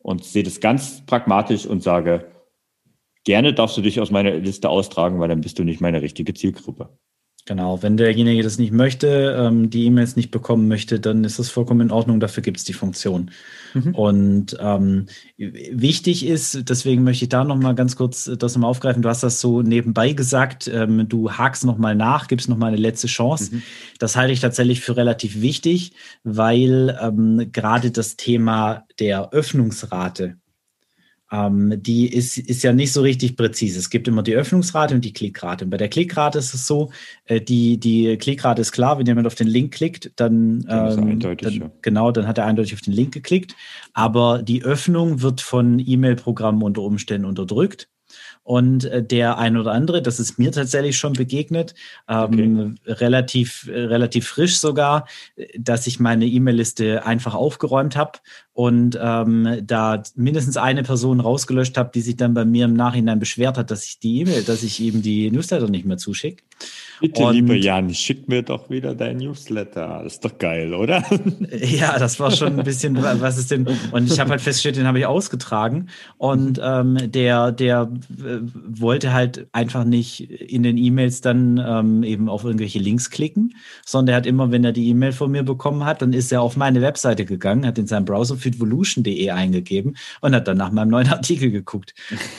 und 0.00 0.24
sehe 0.24 0.42
das 0.42 0.60
ganz 0.60 1.04
pragmatisch 1.06 1.66
und 1.66 1.82
sage, 1.82 2.30
gerne 3.24 3.54
darfst 3.54 3.76
du 3.76 3.82
dich 3.82 4.00
aus 4.00 4.10
meiner 4.10 4.32
Liste 4.32 4.68
austragen, 4.68 5.20
weil 5.20 5.28
dann 5.28 5.40
bist 5.40 5.58
du 5.58 5.64
nicht 5.64 5.80
meine 5.80 6.02
richtige 6.02 6.34
Zielgruppe. 6.34 6.98
Genau, 7.46 7.82
wenn 7.82 7.96
derjenige 7.96 8.42
das 8.42 8.58
nicht 8.58 8.72
möchte, 8.72 9.36
ähm, 9.38 9.70
die 9.70 9.86
E-Mails 9.86 10.14
nicht 10.14 10.30
bekommen 10.30 10.68
möchte, 10.68 11.00
dann 11.00 11.24
ist 11.24 11.38
das 11.38 11.48
vollkommen 11.48 11.80
in 11.80 11.90
Ordnung, 11.90 12.20
dafür 12.20 12.42
gibt 12.42 12.58
es 12.58 12.64
die 12.64 12.74
Funktion. 12.74 13.30
Mhm. 13.72 13.94
Und 13.94 14.56
ähm, 14.60 15.06
wichtig 15.36 16.26
ist, 16.26 16.68
deswegen 16.68 17.02
möchte 17.02 17.24
ich 17.24 17.28
da 17.30 17.44
nochmal 17.44 17.74
ganz 17.74 17.96
kurz 17.96 18.30
das 18.38 18.54
nochmal 18.54 18.70
aufgreifen, 18.70 19.02
du 19.02 19.08
hast 19.08 19.22
das 19.22 19.40
so 19.40 19.62
nebenbei 19.62 20.12
gesagt, 20.12 20.68
ähm, 20.72 21.08
du 21.08 21.32
hakst 21.32 21.64
nochmal 21.64 21.94
nach, 21.94 22.28
gibst 22.28 22.48
nochmal 22.48 22.68
eine 22.68 22.76
letzte 22.76 23.06
Chance. 23.06 23.54
Mhm. 23.54 23.62
Das 23.98 24.16
halte 24.16 24.32
ich 24.32 24.40
tatsächlich 24.40 24.80
für 24.80 24.96
relativ 24.96 25.40
wichtig, 25.40 25.92
weil 26.24 26.98
ähm, 27.00 27.48
gerade 27.52 27.90
das 27.90 28.16
Thema 28.16 28.84
der 28.98 29.32
Öffnungsrate 29.32 30.36
ähm, 31.30 31.74
die 31.82 32.12
ist, 32.12 32.38
ist 32.38 32.62
ja 32.62 32.72
nicht 32.72 32.92
so 32.92 33.02
richtig 33.02 33.36
präzise. 33.36 33.78
Es 33.78 33.90
gibt 33.90 34.08
immer 34.08 34.22
die 34.22 34.34
Öffnungsrate 34.34 34.94
und 34.94 35.04
die 35.04 35.12
Klickrate. 35.12 35.64
Und 35.64 35.70
bei 35.70 35.76
der 35.76 35.88
Klickrate 35.88 36.38
ist 36.38 36.54
es 36.54 36.66
so, 36.66 36.90
äh, 37.26 37.40
die, 37.40 37.78
die 37.78 38.16
Klickrate 38.16 38.60
ist 38.62 38.72
klar, 38.72 38.98
wenn 38.98 39.06
jemand 39.06 39.26
auf 39.26 39.36
den 39.36 39.46
Link 39.46 39.72
klickt, 39.72 40.10
dann, 40.16 40.66
ähm, 40.68 41.20
dann 41.20 41.38
ja. 41.38 41.70
genau, 41.82 42.10
dann 42.10 42.26
hat 42.26 42.38
er 42.38 42.46
eindeutig 42.46 42.74
auf 42.74 42.80
den 42.80 42.92
Link 42.94 43.14
geklickt. 43.14 43.54
Aber 43.92 44.42
die 44.42 44.64
Öffnung 44.64 45.22
wird 45.22 45.40
von 45.40 45.78
E-Mail-Programmen 45.78 46.62
unter 46.62 46.82
Umständen 46.82 47.26
unterdrückt. 47.26 47.88
Und 48.50 48.84
äh, 48.86 49.00
der 49.00 49.38
ein 49.38 49.56
oder 49.56 49.70
andere, 49.70 50.02
das 50.02 50.18
ist 50.18 50.36
mir 50.36 50.50
tatsächlich 50.50 50.98
schon 50.98 51.12
begegnet, 51.12 51.76
ähm, 52.08 52.78
okay. 52.84 52.94
relativ, 52.94 53.70
relativ 53.72 54.26
frisch 54.26 54.58
sogar, 54.58 55.06
dass 55.56 55.86
ich 55.86 56.00
meine 56.00 56.26
E-Mail-Liste 56.26 57.06
einfach 57.06 57.36
aufgeräumt 57.36 57.94
habe 57.94 58.18
und 58.52 58.98
ähm, 59.00 59.62
da 59.62 60.02
mindestens 60.16 60.56
eine 60.56 60.82
Person 60.82 61.20
rausgelöscht 61.20 61.78
habe, 61.78 61.92
die 61.94 62.00
sich 62.00 62.16
dann 62.16 62.34
bei 62.34 62.44
mir 62.44 62.64
im 62.64 62.74
Nachhinein 62.74 63.20
beschwert 63.20 63.56
hat, 63.56 63.70
dass 63.70 63.86
ich 63.86 64.00
die 64.00 64.22
E-Mail, 64.22 64.42
dass 64.42 64.64
ich 64.64 64.82
eben 64.82 65.00
die 65.00 65.30
Newsletter 65.30 65.68
nicht 65.68 65.86
mehr 65.86 65.96
zuschicke. 65.96 66.42
Bitte, 67.00 67.22
und, 67.22 67.34
lieber 67.34 67.54
Jan, 67.54 67.94
schick 67.94 68.28
mir 68.28 68.42
doch 68.42 68.68
wieder 68.68 68.94
dein 68.94 69.16
Newsletter. 69.16 70.02
Das 70.04 70.14
ist 70.14 70.24
doch 70.24 70.36
geil, 70.36 70.74
oder? 70.74 71.02
Ja, 71.50 71.98
das 71.98 72.20
war 72.20 72.30
schon 72.30 72.58
ein 72.58 72.64
bisschen, 72.64 73.02
was 73.02 73.38
ist 73.38 73.50
denn? 73.50 73.66
Und 73.92 74.10
ich 74.10 74.20
habe 74.20 74.30
halt 74.30 74.40
festgestellt, 74.40 74.76
den 74.76 74.86
habe 74.86 74.98
ich 74.98 75.06
ausgetragen. 75.06 75.88
Und 76.18 76.60
ähm, 76.62 76.98
der, 77.10 77.52
der 77.52 77.90
äh, 78.18 78.39
wollte 78.42 79.12
halt 79.12 79.48
einfach 79.52 79.84
nicht 79.84 80.30
in 80.30 80.62
den 80.62 80.76
E-Mails 80.76 81.20
dann 81.20 81.62
ähm, 81.64 82.02
eben 82.02 82.28
auf 82.28 82.44
irgendwelche 82.44 82.78
Links 82.78 83.10
klicken, 83.10 83.54
sondern 83.84 84.14
er 84.14 84.16
hat 84.16 84.26
immer, 84.26 84.50
wenn 84.50 84.64
er 84.64 84.72
die 84.72 84.88
E-Mail 84.88 85.12
von 85.12 85.30
mir 85.30 85.42
bekommen 85.42 85.84
hat, 85.84 86.02
dann 86.02 86.12
ist 86.12 86.32
er 86.32 86.42
auf 86.42 86.56
meine 86.56 86.82
Webseite 86.82 87.24
gegangen, 87.24 87.66
hat 87.66 87.78
in 87.78 87.86
seinem 87.86 88.04
Browser 88.04 88.36
fitvolution.de 88.36 89.30
eingegeben 89.30 89.96
und 90.20 90.34
hat 90.34 90.48
dann 90.48 90.56
nach 90.56 90.72
meinem 90.72 90.90
neuen 90.90 91.08
Artikel 91.12 91.50
geguckt. 91.50 91.94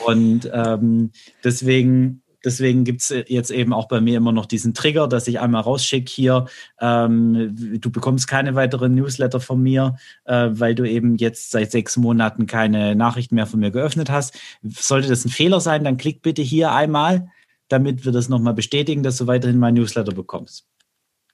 Und 0.05 0.49
ähm, 0.53 1.11
deswegen 1.43 2.21
Deswegen 2.43 2.83
gibt 2.83 3.01
es 3.01 3.13
jetzt 3.27 3.51
eben 3.51 3.73
auch 3.73 3.87
bei 3.87 4.01
mir 4.01 4.17
immer 4.17 4.31
noch 4.31 4.45
diesen 4.45 4.73
Trigger, 4.73 5.07
dass 5.07 5.27
ich 5.27 5.39
einmal 5.39 5.61
rausschicke 5.61 6.11
hier, 6.11 6.45
ähm, 6.79 7.55
du 7.79 7.91
bekommst 7.91 8.27
keine 8.27 8.55
weiteren 8.55 8.95
Newsletter 8.95 9.39
von 9.39 9.61
mir, 9.61 9.97
äh, 10.25 10.49
weil 10.51 10.75
du 10.75 10.83
eben 10.83 11.17
jetzt 11.17 11.51
seit 11.51 11.71
sechs 11.71 11.97
Monaten 11.97 12.47
keine 12.47 12.95
Nachrichten 12.95 13.35
mehr 13.35 13.47
von 13.47 13.59
mir 13.59 13.71
geöffnet 13.71 14.09
hast. 14.09 14.39
Sollte 14.63 15.07
das 15.07 15.25
ein 15.25 15.29
Fehler 15.29 15.59
sein, 15.59 15.83
dann 15.83 15.97
klick 15.97 16.21
bitte 16.21 16.41
hier 16.41 16.71
einmal, 16.71 17.29
damit 17.67 18.05
wir 18.05 18.11
das 18.11 18.29
nochmal 18.29 18.53
bestätigen, 18.53 19.03
dass 19.03 19.17
du 19.17 19.27
weiterhin 19.27 19.59
mein 19.59 19.75
Newsletter 19.75 20.13
bekommst. 20.13 20.65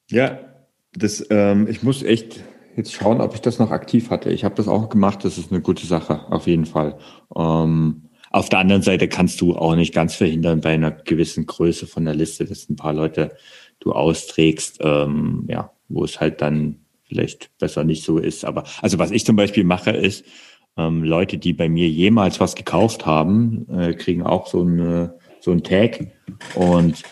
Ja, 0.09 0.39
das, 0.93 1.25
ähm, 1.29 1.67
ich 1.67 1.83
muss 1.83 2.03
echt 2.03 2.43
jetzt 2.75 2.93
schauen, 2.93 3.21
ob 3.21 3.33
ich 3.33 3.41
das 3.41 3.59
noch 3.59 3.71
aktiv 3.71 4.09
hatte. 4.11 4.29
Ich 4.29 4.43
habe 4.43 4.55
das 4.55 4.67
auch 4.67 4.89
gemacht, 4.89 5.25
das 5.25 5.37
ist 5.37 5.51
eine 5.51 5.61
gute 5.61 5.85
Sache, 5.87 6.31
auf 6.31 6.47
jeden 6.47 6.65
Fall. 6.65 6.97
Ähm, 7.35 8.06
auf 8.37 8.49
der 8.49 8.59
anderen 8.59 8.81
Seite 8.81 9.07
kannst 9.07 9.41
du 9.41 9.55
auch 9.55 9.75
nicht 9.75 9.93
ganz 9.93 10.15
verhindern 10.15 10.61
bei 10.61 10.73
einer 10.73 10.91
gewissen 10.91 11.45
Größe 11.45 11.87
von 11.87 12.05
der 12.05 12.15
Liste, 12.15 12.45
dass 12.45 12.69
ein 12.69 12.75
paar 12.75 12.93
Leute 12.93 13.35
du 13.79 13.91
austrägst, 13.91 14.79
ähm, 14.81 15.45
ja, 15.49 15.71
wo 15.89 16.03
es 16.03 16.19
halt 16.19 16.41
dann 16.41 16.79
vielleicht 17.03 17.49
besser 17.57 17.83
nicht 17.83 18.03
so 18.03 18.17
ist. 18.17 18.45
Aber 18.45 18.63
also 18.81 18.99
was 18.99 19.11
ich 19.11 19.25
zum 19.25 19.35
Beispiel 19.35 19.63
mache, 19.63 19.91
ist, 19.91 20.25
ähm, 20.77 21.03
Leute, 21.03 21.37
die 21.37 21.53
bei 21.53 21.69
mir 21.69 21.89
jemals 21.89 22.39
was 22.39 22.55
gekauft 22.55 23.05
haben, 23.05 23.67
äh, 23.69 23.93
kriegen 23.93 24.23
auch 24.23 24.47
so 24.47 24.61
eine 24.61 25.15
so 25.39 25.51
ein 25.51 25.63
Tag 25.63 26.07
und 26.55 27.03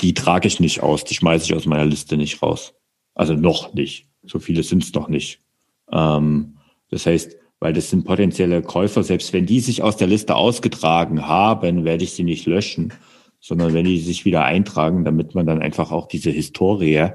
die 0.00 0.14
trage 0.14 0.46
ich 0.46 0.60
nicht 0.60 0.82
aus, 0.82 1.04
die 1.04 1.14
schmeiße 1.14 1.46
ich 1.46 1.54
aus 1.54 1.66
meiner 1.66 1.86
Liste 1.86 2.16
nicht 2.16 2.40
raus. 2.42 2.74
Also 3.14 3.34
noch 3.34 3.74
nicht. 3.74 4.06
So 4.22 4.38
viele 4.38 4.62
sind 4.62 4.84
es 4.84 4.94
noch 4.94 5.08
nicht. 5.08 5.40
Ähm, 5.90 6.58
das 6.90 7.06
heißt, 7.06 7.36
weil 7.60 7.74
das 7.74 7.90
sind 7.90 8.04
potenzielle 8.04 8.62
Käufer, 8.62 9.02
selbst 9.02 9.32
wenn 9.32 9.46
die 9.46 9.60
sich 9.60 9.82
aus 9.82 9.96
der 9.96 10.08
Liste 10.08 10.34
ausgetragen 10.34 11.26
haben, 11.26 11.84
werde 11.84 12.04
ich 12.04 12.12
sie 12.12 12.24
nicht 12.24 12.46
löschen, 12.46 12.92
sondern 13.38 13.74
wenn 13.74 13.84
die 13.84 13.98
sich 13.98 14.24
wieder 14.24 14.44
eintragen, 14.44 15.04
damit 15.04 15.34
man 15.34 15.46
dann 15.46 15.60
einfach 15.60 15.92
auch 15.92 16.08
diese 16.08 16.30
Historie 16.30 17.10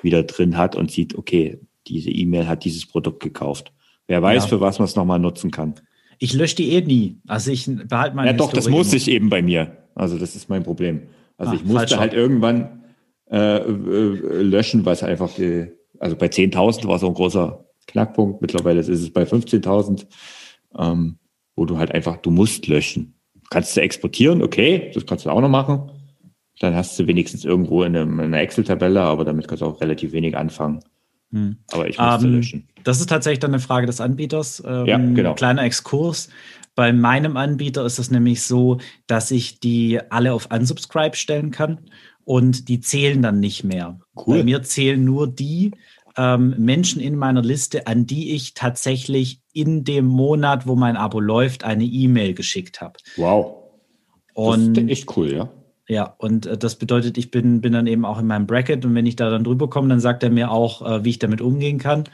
wieder 0.00 0.22
drin 0.22 0.56
hat 0.56 0.76
und 0.76 0.92
sieht, 0.92 1.16
okay, 1.16 1.60
diese 1.88 2.10
E-Mail 2.10 2.46
hat 2.46 2.64
dieses 2.64 2.86
Produkt 2.86 3.20
gekauft. 3.20 3.72
Wer 4.06 4.22
weiß, 4.22 4.44
ja. 4.44 4.48
für 4.48 4.60
was 4.60 4.78
man 4.78 4.86
es 4.86 4.96
nochmal 4.96 5.18
nutzen 5.18 5.50
kann. 5.50 5.74
Ich 6.18 6.32
lösche 6.32 6.56
die 6.56 6.72
eh 6.72 6.80
nie. 6.80 7.18
Also 7.26 7.50
ich 7.50 7.66
behalte 7.66 8.16
meine 8.16 8.30
Ja, 8.30 8.36
doch, 8.36 8.52
Historie 8.52 8.64
das 8.64 8.70
muss 8.70 8.92
ich 8.92 9.08
eben 9.08 9.28
bei 9.28 9.42
mir. 9.42 9.76
Also 9.94 10.18
das 10.18 10.36
ist 10.36 10.48
mein 10.48 10.62
Problem. 10.62 11.02
Also 11.36 11.52
ah, 11.52 11.54
ich 11.54 11.64
musste 11.64 11.98
halt 11.98 12.14
irgendwann 12.14 12.84
äh, 13.30 13.58
äh, 13.58 14.42
löschen, 14.42 14.84
weil 14.84 14.94
es 14.94 15.02
einfach, 15.02 15.38
äh, 15.38 15.72
also 15.98 16.16
bei 16.16 16.26
10.000 16.26 16.86
war 16.86 16.98
so 16.98 17.08
ein 17.08 17.14
großer 17.14 17.67
Knackpunkt. 17.88 18.40
Mittlerweile 18.40 18.80
ist 18.80 18.88
es 18.88 19.12
bei 19.12 19.24
15.000, 19.24 20.06
ähm, 20.78 21.18
wo 21.56 21.64
du 21.64 21.78
halt 21.78 21.92
einfach, 21.92 22.18
du 22.18 22.30
musst 22.30 22.68
löschen. 22.68 23.14
Kannst 23.50 23.76
du 23.76 23.80
exportieren, 23.80 24.42
okay, 24.42 24.90
das 24.94 25.06
kannst 25.06 25.26
du 25.26 25.30
auch 25.30 25.40
noch 25.40 25.48
machen. 25.48 25.90
Dann 26.60 26.74
hast 26.74 26.98
du 26.98 27.06
wenigstens 27.06 27.44
irgendwo 27.44 27.82
in, 27.82 27.96
einem, 27.96 28.20
in 28.20 28.26
einer 28.26 28.40
Excel-Tabelle, 28.40 29.00
aber 29.00 29.24
damit 29.24 29.48
kannst 29.48 29.62
du 29.62 29.66
auch 29.66 29.80
relativ 29.80 30.12
wenig 30.12 30.36
anfangen. 30.36 30.80
Hm. 31.32 31.56
Aber 31.72 31.88
ich 31.88 31.98
muss 31.98 32.22
ähm, 32.22 32.32
löschen. 32.32 32.68
Das 32.84 33.00
ist 33.00 33.08
tatsächlich 33.08 33.40
dann 33.40 33.52
eine 33.52 33.60
Frage 33.60 33.86
des 33.86 34.00
Anbieters. 34.00 34.62
Ähm, 34.66 34.86
ja, 34.86 34.98
genau. 34.98 35.34
Kleiner 35.34 35.62
Exkurs. 35.62 36.28
Bei 36.74 36.92
meinem 36.92 37.36
Anbieter 37.36 37.84
ist 37.84 37.98
es 37.98 38.10
nämlich 38.10 38.42
so, 38.42 38.78
dass 39.06 39.30
ich 39.30 39.60
die 39.60 40.00
alle 40.10 40.32
auf 40.32 40.48
Unsubscribe 40.52 41.16
stellen 41.16 41.50
kann 41.50 41.80
und 42.24 42.68
die 42.68 42.80
zählen 42.80 43.20
dann 43.20 43.40
nicht 43.40 43.64
mehr. 43.64 43.98
Cool. 44.14 44.38
Bei 44.38 44.44
mir 44.44 44.62
zählen 44.62 45.02
nur 45.02 45.26
die 45.26 45.72
ähm, 46.18 46.54
Menschen 46.58 47.00
in 47.00 47.16
meiner 47.16 47.42
Liste, 47.42 47.86
an 47.86 48.04
die 48.04 48.32
ich 48.32 48.52
tatsächlich 48.54 49.40
in 49.52 49.84
dem 49.84 50.04
Monat, 50.04 50.66
wo 50.66 50.74
mein 50.74 50.96
Abo 50.96 51.20
läuft, 51.20 51.62
eine 51.62 51.84
E-Mail 51.84 52.34
geschickt 52.34 52.80
habe. 52.80 52.98
Wow. 53.16 53.54
Und 54.34 54.76
das 54.76 54.84
ist 54.84 54.90
echt 54.90 55.16
cool, 55.16 55.32
ja. 55.32 55.48
Ja, 55.88 56.14
und 56.18 56.44
äh, 56.44 56.58
das 56.58 56.76
bedeutet, 56.76 57.16
ich 57.16 57.30
bin, 57.30 57.60
bin 57.60 57.72
dann 57.72 57.86
eben 57.86 58.04
auch 58.04 58.18
in 58.18 58.26
meinem 58.26 58.46
Bracket 58.46 58.84
und 58.84 58.94
wenn 58.94 59.06
ich 59.06 59.16
da 59.16 59.30
dann 59.30 59.44
drüber 59.44 59.70
komme, 59.70 59.88
dann 59.88 60.00
sagt 60.00 60.22
er 60.22 60.30
mir 60.30 60.50
auch, 60.50 60.82
äh, 60.82 61.04
wie 61.04 61.10
ich 61.10 61.18
damit 61.18 61.40
umgehen 61.40 61.78
kann. 61.78 62.04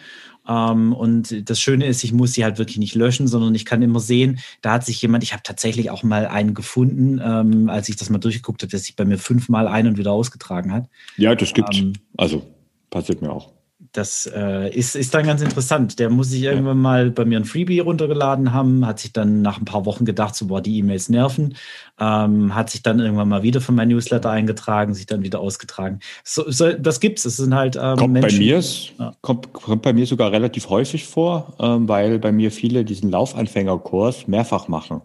Ähm, 0.46 0.92
und 0.92 1.48
das 1.48 1.58
Schöne 1.58 1.86
ist, 1.86 2.04
ich 2.04 2.12
muss 2.12 2.34
sie 2.34 2.44
halt 2.44 2.58
wirklich 2.58 2.76
nicht 2.76 2.94
löschen, 2.94 3.26
sondern 3.26 3.54
ich 3.54 3.64
kann 3.64 3.82
immer 3.82 4.00
sehen, 4.00 4.38
da 4.60 4.74
hat 4.74 4.84
sich 4.84 5.00
jemand, 5.00 5.24
ich 5.24 5.32
habe 5.32 5.42
tatsächlich 5.42 5.90
auch 5.90 6.02
mal 6.02 6.26
einen 6.26 6.52
gefunden, 6.52 7.20
ähm, 7.24 7.70
als 7.70 7.88
ich 7.88 7.96
das 7.96 8.10
mal 8.10 8.18
durchgeguckt 8.18 8.62
habe, 8.62 8.70
der 8.70 8.78
sich 8.78 8.96
bei 8.96 9.06
mir 9.06 9.18
fünfmal 9.18 9.66
ein- 9.66 9.86
und 9.86 9.96
wieder 9.96 10.12
ausgetragen 10.12 10.72
hat. 10.72 10.88
Ja, 11.16 11.34
das 11.34 11.54
gibt's. 11.54 11.78
Ähm, 11.78 11.94
also 12.16 12.42
passiert 12.90 13.22
mir 13.22 13.32
auch 13.32 13.54
das 13.94 14.26
äh, 14.26 14.70
ist, 14.70 14.96
ist 14.96 15.14
dann 15.14 15.24
ganz 15.24 15.40
interessant. 15.40 16.00
Der 16.00 16.10
muss 16.10 16.30
sich 16.30 16.42
irgendwann 16.42 16.78
mal 16.78 17.10
bei 17.12 17.24
mir 17.24 17.38
ein 17.38 17.44
Freebie 17.44 17.78
runtergeladen 17.78 18.52
haben, 18.52 18.84
hat 18.84 18.98
sich 18.98 19.12
dann 19.12 19.40
nach 19.40 19.58
ein 19.58 19.64
paar 19.64 19.86
Wochen 19.86 20.04
gedacht, 20.04 20.34
so, 20.34 20.48
boah, 20.48 20.60
die 20.60 20.78
E-Mails 20.78 21.08
nerven, 21.08 21.54
ähm, 22.00 22.56
hat 22.56 22.70
sich 22.70 22.82
dann 22.82 22.98
irgendwann 22.98 23.28
mal 23.28 23.44
wieder 23.44 23.60
von 23.60 23.76
meinem 23.76 23.90
Newsletter 23.90 24.30
eingetragen, 24.30 24.94
sich 24.94 25.06
dann 25.06 25.22
wieder 25.22 25.38
ausgetragen. 25.38 26.00
So, 26.24 26.50
so, 26.50 26.72
das 26.72 26.98
gibt's. 26.98 27.24
Es 27.24 27.36
sind 27.36 27.54
halt 27.54 27.76
ähm, 27.76 27.96
kommt 27.96 28.14
Menschen, 28.14 28.38
bei 28.40 28.44
mir 28.44 28.60
ja. 28.98 29.14
kommt, 29.20 29.52
kommt 29.52 29.82
bei 29.82 29.92
mir 29.92 30.06
sogar 30.06 30.32
relativ 30.32 30.68
häufig 30.70 31.06
vor, 31.06 31.54
ähm, 31.60 31.88
weil 31.88 32.18
bei 32.18 32.32
mir 32.32 32.50
viele 32.50 32.84
diesen 32.84 33.12
Laufanfängerkurs 33.12 34.26
mehrfach 34.26 34.66
machen. 34.66 35.02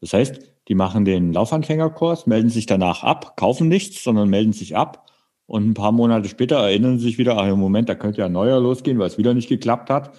Das 0.00 0.14
heißt, 0.14 0.40
die 0.68 0.74
machen 0.74 1.04
den 1.04 1.34
Laufanfängerkurs, 1.34 2.26
melden 2.26 2.48
sich 2.48 2.64
danach 2.64 3.02
ab, 3.02 3.36
kaufen 3.36 3.68
nichts, 3.68 4.02
sondern 4.02 4.30
melden 4.30 4.54
sich 4.54 4.74
ab 4.74 5.11
und 5.46 5.68
ein 5.68 5.74
paar 5.74 5.92
Monate 5.92 6.28
später 6.28 6.56
erinnern 6.56 6.98
sie 6.98 7.06
sich 7.06 7.18
wieder, 7.18 7.36
ach, 7.36 7.48
im 7.48 7.58
Moment, 7.58 7.88
da 7.88 7.94
könnte 7.94 8.20
ja 8.20 8.26
ein 8.26 8.32
neuer 8.32 8.60
losgehen, 8.60 8.98
weil 8.98 9.08
es 9.08 9.18
wieder 9.18 9.34
nicht 9.34 9.48
geklappt 9.48 9.90
hat. 9.90 10.12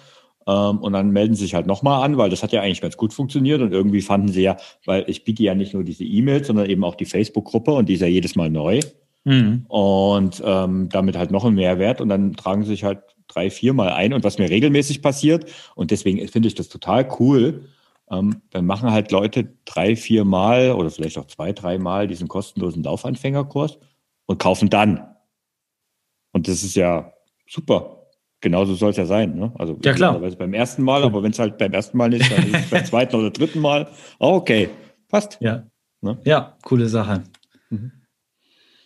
Ähm, 0.46 0.78
und 0.78 0.92
dann 0.92 1.10
melden 1.10 1.34
sie 1.34 1.44
sich 1.44 1.54
halt 1.54 1.66
nochmal 1.66 2.04
an, 2.04 2.18
weil 2.18 2.30
das 2.30 2.42
hat 2.42 2.52
ja 2.52 2.60
eigentlich 2.60 2.82
ganz 2.82 2.96
gut 2.96 3.12
funktioniert. 3.14 3.60
Und 3.60 3.72
irgendwie 3.72 4.02
fanden 4.02 4.28
sie 4.28 4.42
ja, 4.42 4.56
weil 4.84 5.04
ich 5.08 5.24
biete 5.24 5.42
ja 5.42 5.54
nicht 5.54 5.74
nur 5.74 5.84
diese 5.84 6.04
E-Mails, 6.04 6.46
sondern 6.46 6.68
eben 6.68 6.84
auch 6.84 6.94
die 6.94 7.06
Facebook-Gruppe 7.06 7.72
und 7.72 7.88
die 7.88 7.94
ist 7.94 8.00
ja 8.00 8.06
jedes 8.06 8.36
Mal 8.36 8.50
neu. 8.50 8.80
Mhm. 9.24 9.64
Und 9.68 10.42
ähm, 10.44 10.88
damit 10.90 11.16
halt 11.16 11.30
noch 11.30 11.44
ein 11.44 11.54
Mehrwert. 11.54 12.00
Und 12.00 12.10
dann 12.10 12.34
tragen 12.34 12.62
sie 12.62 12.70
sich 12.70 12.84
halt 12.84 13.00
drei, 13.26 13.50
viermal 13.50 13.90
ein. 13.90 14.12
Und 14.12 14.22
was 14.22 14.38
mir 14.38 14.50
regelmäßig 14.50 15.00
passiert, 15.00 15.46
und 15.74 15.90
deswegen 15.90 16.26
finde 16.28 16.48
ich 16.48 16.54
das 16.54 16.68
total 16.68 17.08
cool, 17.18 17.64
ähm, 18.10 18.42
dann 18.50 18.66
machen 18.66 18.90
halt 18.90 19.10
Leute 19.10 19.48
drei, 19.64 19.96
vier 19.96 20.26
Mal 20.26 20.72
oder 20.72 20.90
vielleicht 20.90 21.16
auch 21.16 21.26
zwei, 21.26 21.52
dreimal 21.52 22.06
diesen 22.06 22.28
kostenlosen 22.28 22.82
Laufanfängerkurs 22.82 23.78
und 24.26 24.38
kaufen 24.38 24.68
dann 24.68 25.13
und 26.34 26.46
das 26.46 26.62
ist 26.62 26.76
ja 26.76 27.12
super. 27.48 28.00
Genauso 28.40 28.74
soll 28.74 28.90
es 28.90 28.98
ja 28.98 29.06
sein. 29.06 29.36
Ne? 29.36 29.52
Also 29.58 29.78
ja, 29.82 29.94
klar. 29.94 30.18
beim 30.18 30.52
ersten 30.52 30.82
Mal, 30.82 31.02
aber 31.02 31.22
wenn 31.22 31.30
es 31.30 31.38
halt 31.38 31.56
beim 31.56 31.72
ersten 31.72 31.96
Mal 31.96 32.10
nicht, 32.10 32.30
dann 32.30 32.46
ist 32.46 32.64
es 32.64 32.70
beim 32.70 32.84
zweiten 32.84 33.16
oder 33.16 33.30
dritten 33.30 33.60
Mal. 33.60 33.88
Oh, 34.18 34.34
okay, 34.34 34.68
passt. 35.08 35.38
Ja, 35.40 35.64
ne? 36.02 36.18
ja 36.24 36.54
coole 36.62 36.88
Sache. 36.88 37.24
Mhm. 37.70 37.92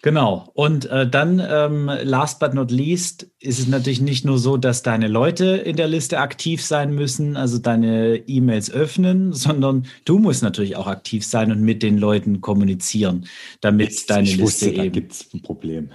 Genau. 0.02 0.48
Und 0.54 0.87
äh, 0.87 1.11
dann, 1.11 1.42
ähm, 1.44 1.90
last 2.04 2.38
but 2.38 2.54
not 2.54 2.70
least, 2.70 3.32
ist 3.40 3.58
es 3.58 3.66
natürlich 3.66 4.00
nicht 4.00 4.24
nur 4.24 4.38
so, 4.38 4.56
dass 4.56 4.82
deine 4.82 5.08
Leute 5.08 5.56
in 5.56 5.76
der 5.76 5.88
Liste 5.88 6.20
aktiv 6.20 6.64
sein 6.64 6.94
müssen, 6.94 7.37
also 7.37 7.58
deine 7.58 8.16
E-Mails 8.28 8.70
öffnen, 8.70 9.32
sondern 9.34 9.87
du 10.04 10.18
musst 10.18 10.42
natürlich 10.42 10.76
auch 10.76 10.87
aktiv 10.87 11.26
sein 11.26 11.50
und 11.50 11.62
mit 11.62 11.82
den 11.82 11.98
Leuten 11.98 12.40
kommunizieren, 12.40 13.26
damit 13.61 13.88
Jetzt, 13.88 14.11
deine 14.11 14.28
Liste 14.28 14.42
wusste, 14.42 14.68
eben. 14.68 14.76
Da 14.76 14.87
gibt 14.87 15.12
es 15.12 15.34
ein 15.34 15.42
Problem. 15.42 15.90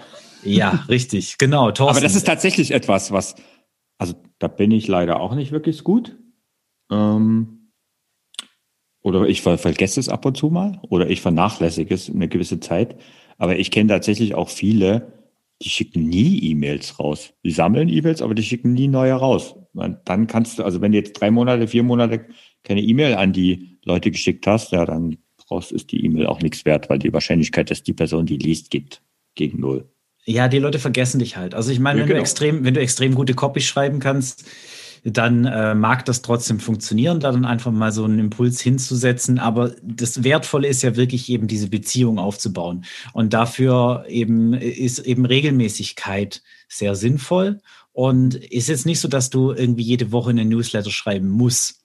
Ja, 0.46 0.86
richtig, 0.90 1.38
genau. 1.38 1.72
Thorsten. 1.72 1.98
Aber 1.98 2.02
das 2.02 2.16
ist 2.16 2.26
tatsächlich 2.26 2.72
etwas, 2.72 3.12
was, 3.12 3.36
also 3.98 4.16
da 4.40 4.48
bin 4.48 4.72
ich 4.72 4.88
leider 4.88 5.20
auch 5.20 5.36
nicht 5.36 5.52
wirklich 5.52 5.84
gut. 5.84 6.18
Ähm, 6.92 7.72
oder 9.02 9.28
ich 9.28 9.42
ver 9.42 9.58
vergesse 9.58 10.00
es 10.00 10.10
ab 10.10 10.26
und 10.26 10.38
zu 10.38 10.50
mal 10.50 10.80
oder 10.90 11.10
ich 11.10 11.22
vernachlässige 11.22 11.94
es 11.94 12.10
eine 12.10 12.30
gewisse 12.30 12.60
Zeit. 12.60 13.00
Aber 13.38 13.58
ich 13.58 13.72
kenne 13.72 13.90
tatsächlich 13.90 14.36
auch 14.36 14.50
viele, 14.50 15.14
die 15.62 15.70
schicken 15.70 16.08
nie 16.08 16.40
E-Mails 16.52 17.00
raus. 17.00 17.34
Die 17.44 17.52
sammeln 17.52 17.90
E-Mails, 17.90 18.22
aber 18.22 18.36
die 18.36 18.44
schicken 18.44 18.74
nie 18.74 18.88
neue 18.88 19.14
raus. 19.14 19.56
Dann 19.74 20.28
kannst 20.28 20.60
du, 20.60 20.64
also 20.64 20.82
wenn 20.82 20.92
du 20.92 21.00
jetzt 21.00 21.14
drei 21.14 21.32
Monate, 21.32 21.68
vier 21.68 21.84
Monate 21.84 22.26
keine 22.64 22.82
E-Mail 22.82 23.16
an 23.16 23.34
die 23.34 23.78
Leute 23.84 24.12
geschickt 24.12 24.46
hast, 24.48 24.72
ja, 24.72 24.86
dann 24.86 25.18
brauchst, 25.38 25.72
ist 25.72 25.92
die 25.92 26.06
E-Mail 26.06 26.28
auch 26.28 26.42
nichts 26.42 26.64
wert, 26.66 26.90
weil 26.90 27.00
die 27.00 27.12
Wahrscheinlichkeit, 27.12 27.72
dass 27.72 27.84
die 27.84 27.94
Person 27.94 28.26
die 28.26 28.38
liest, 28.38 28.72
geht 28.72 29.02
gegen 29.36 29.60
null. 29.60 29.90
Ja, 30.26 30.48
die 30.48 30.60
Leute 30.60 30.80
vergessen 30.80 31.20
dich 31.20 31.36
halt. 31.36 31.54
Also 31.54 31.72
ich 31.72 31.80
meine, 31.80 32.00
ja, 32.00 32.04
wenn 32.04 32.10
genau. 32.10 32.18
du 32.20 32.22
extrem, 32.22 32.64
wenn 32.64 32.74
du 32.74 32.80
extrem 32.80 33.14
gute 33.16 33.34
Copy 33.34 33.62
schreiben 33.62 34.00
kannst, 34.00 34.46
dann 35.04 35.44
äh, 35.44 35.76
mag 35.76 36.06
das 36.06 36.22
trotzdem 36.22 36.60
funktionieren, 36.60 37.20
da 37.20 37.32
dann 37.32 37.44
einfach 37.44 37.72
mal 37.72 37.92
so 37.92 38.06
einen 38.06 38.20
Impuls 38.20 38.62
hinzusetzen. 38.62 39.38
Aber 39.38 39.72
das 39.84 40.24
Wertvolle 40.24 40.68
ist 40.70 40.82
ja 40.82 40.96
wirklich 40.96 41.30
eben 41.30 41.48
diese 41.48 41.68
Beziehung 41.68 42.20
aufzubauen. 42.20 42.86
Und 43.12 43.34
dafür 43.34 44.06
eben 44.08 44.54
ist 44.54 45.00
eben 45.00 45.26
Regelmäßigkeit 45.26 46.42
sehr 46.70 46.96
sinnvoll. 46.96 47.60
Und 47.92 48.36
ist 48.36 48.70
jetzt 48.70 48.86
nicht 48.86 49.00
so, 49.00 49.08
dass 49.08 49.30
du 49.30 49.52
irgendwie 49.52 49.84
jede 49.84 50.12
Woche 50.12 50.32
eine 50.32 50.46
Newsletter 50.46 50.90
schreiben 50.90 51.30
musst. 51.30 51.83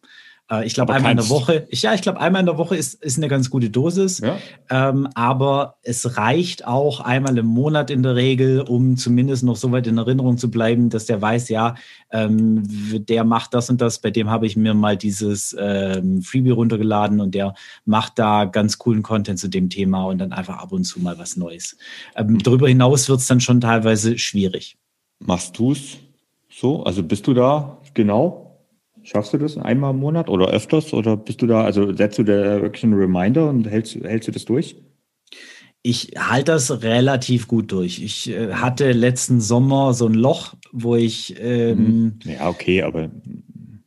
Äh, 0.51 0.67
ich 0.67 0.75
glaube, 0.75 0.95
einmal 0.95 1.13
in 1.13 1.17
der 1.19 1.29
Woche, 1.29 1.67
ich, 1.71 1.83
ja, 1.83 1.95
ich 1.95 2.03
glaube, 2.03 2.21
einmal 2.21 2.41
in 2.41 2.47
der 2.47 2.59
Woche 2.59 2.77
ist, 2.77 2.95
ist 3.03 3.19
eine 3.19 3.29
ganz 3.29 3.51
gute 3.51 3.71
Dosis. 3.71 4.21
Ja. 4.21 4.39
Ähm, 4.71 5.09
aber 5.15 5.77
es 5.83 6.17
reicht 6.17 6.67
auch 6.67 7.01
einmal 7.01 7.37
im 7.39 7.47
Monat 7.47 7.91
in 7.91 8.03
der 8.03 8.17
Regel, 8.17 8.61
um 8.61 8.97
zumindest 8.97 9.45
noch 9.45 9.57
so 9.57 9.71
weit 9.73 9.87
in 9.87 9.99
Erinnerung 9.99 10.39
zu 10.39 10.51
bleiben, 10.51 10.91
dass 10.91 11.07
der 11.07 11.21
weiß, 11.21 11.49
ja, 11.49 11.75
ähm, 12.11 12.63
der 13.07 13.25
macht 13.25 13.55
das 13.55 13.71
und 13.71 13.81
das, 13.81 14.01
bei 14.01 14.11
dem 14.11 14.31
habe 14.31 14.47
ich 14.47 14.57
mir 14.57 14.75
mal 14.75 14.97
dieses 14.97 15.55
ähm, 15.59 16.23
Freebie 16.23 16.51
runtergeladen 16.51 17.21
und 17.21 17.35
der 17.35 17.55
macht 17.85 18.19
da 18.19 18.45
ganz 18.45 18.79
coolen 18.79 19.03
Content 19.03 19.39
zu 19.39 19.49
dem 19.49 19.69
Thema 19.69 20.05
und 20.05 20.19
dann 20.19 20.33
einfach 20.33 20.59
ab 20.59 20.73
und 20.73 20.85
zu 20.85 21.01
mal 21.01 21.19
was 21.19 21.37
Neues. 21.37 21.77
Ähm, 22.17 22.39
darüber 22.39 22.69
hinaus 22.69 23.09
wird 23.09 23.21
es 23.21 23.27
dann 23.27 23.41
schon 23.41 23.61
teilweise 23.61 24.19
schwierig. 24.19 24.77
Machst 25.21 25.59
du 25.59 25.73
es 25.73 25.99
so? 26.49 26.83
Also 26.85 27.03
bist 27.03 27.27
du 27.27 27.35
da 27.35 27.79
genau? 27.95 28.48
Schaffst 29.09 29.33
du 29.33 29.39
das 29.39 29.57
einmal 29.57 29.93
im 29.93 30.01
Monat 30.01 30.29
oder 30.29 30.49
öfters? 30.49 30.93
Oder 30.93 31.17
bist 31.17 31.41
du 31.41 31.47
da, 31.47 31.65
also 31.65 31.97
setzt 31.97 32.19
du 32.19 32.25
da 32.25 32.61
wirklich 32.61 32.85
einen 32.85 32.93
Reminder 32.93 33.49
und 33.49 33.67
hältst, 33.67 33.95
hältst 33.95 34.29
du 34.29 34.33
das 34.33 34.45
durch? 34.45 34.77
Ich 35.83 36.11
halte 36.19 36.53
das 36.53 36.83
relativ 36.83 37.49
gut 37.49 37.73
durch. 37.73 38.03
Ich 38.03 38.29
äh, 38.29 38.53
hatte 38.53 38.93
letzten 38.93 39.41
Sommer 39.41 39.95
so 39.95 40.07
ein 40.07 40.13
Loch, 40.13 40.57
wo 40.73 40.95
ich 40.95 41.37
ähm, 41.41 41.79
mhm. 41.79 42.19
ja 42.25 42.51
okay, 42.51 42.83
aber 42.83 43.11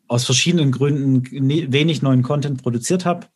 aus 0.07 0.25
verschiedenen 0.25 0.71
Gründen 0.71 1.23
wenig 1.71 2.01
neuen 2.01 2.23
Content 2.23 2.63
produziert 2.63 3.05
habe 3.05 3.27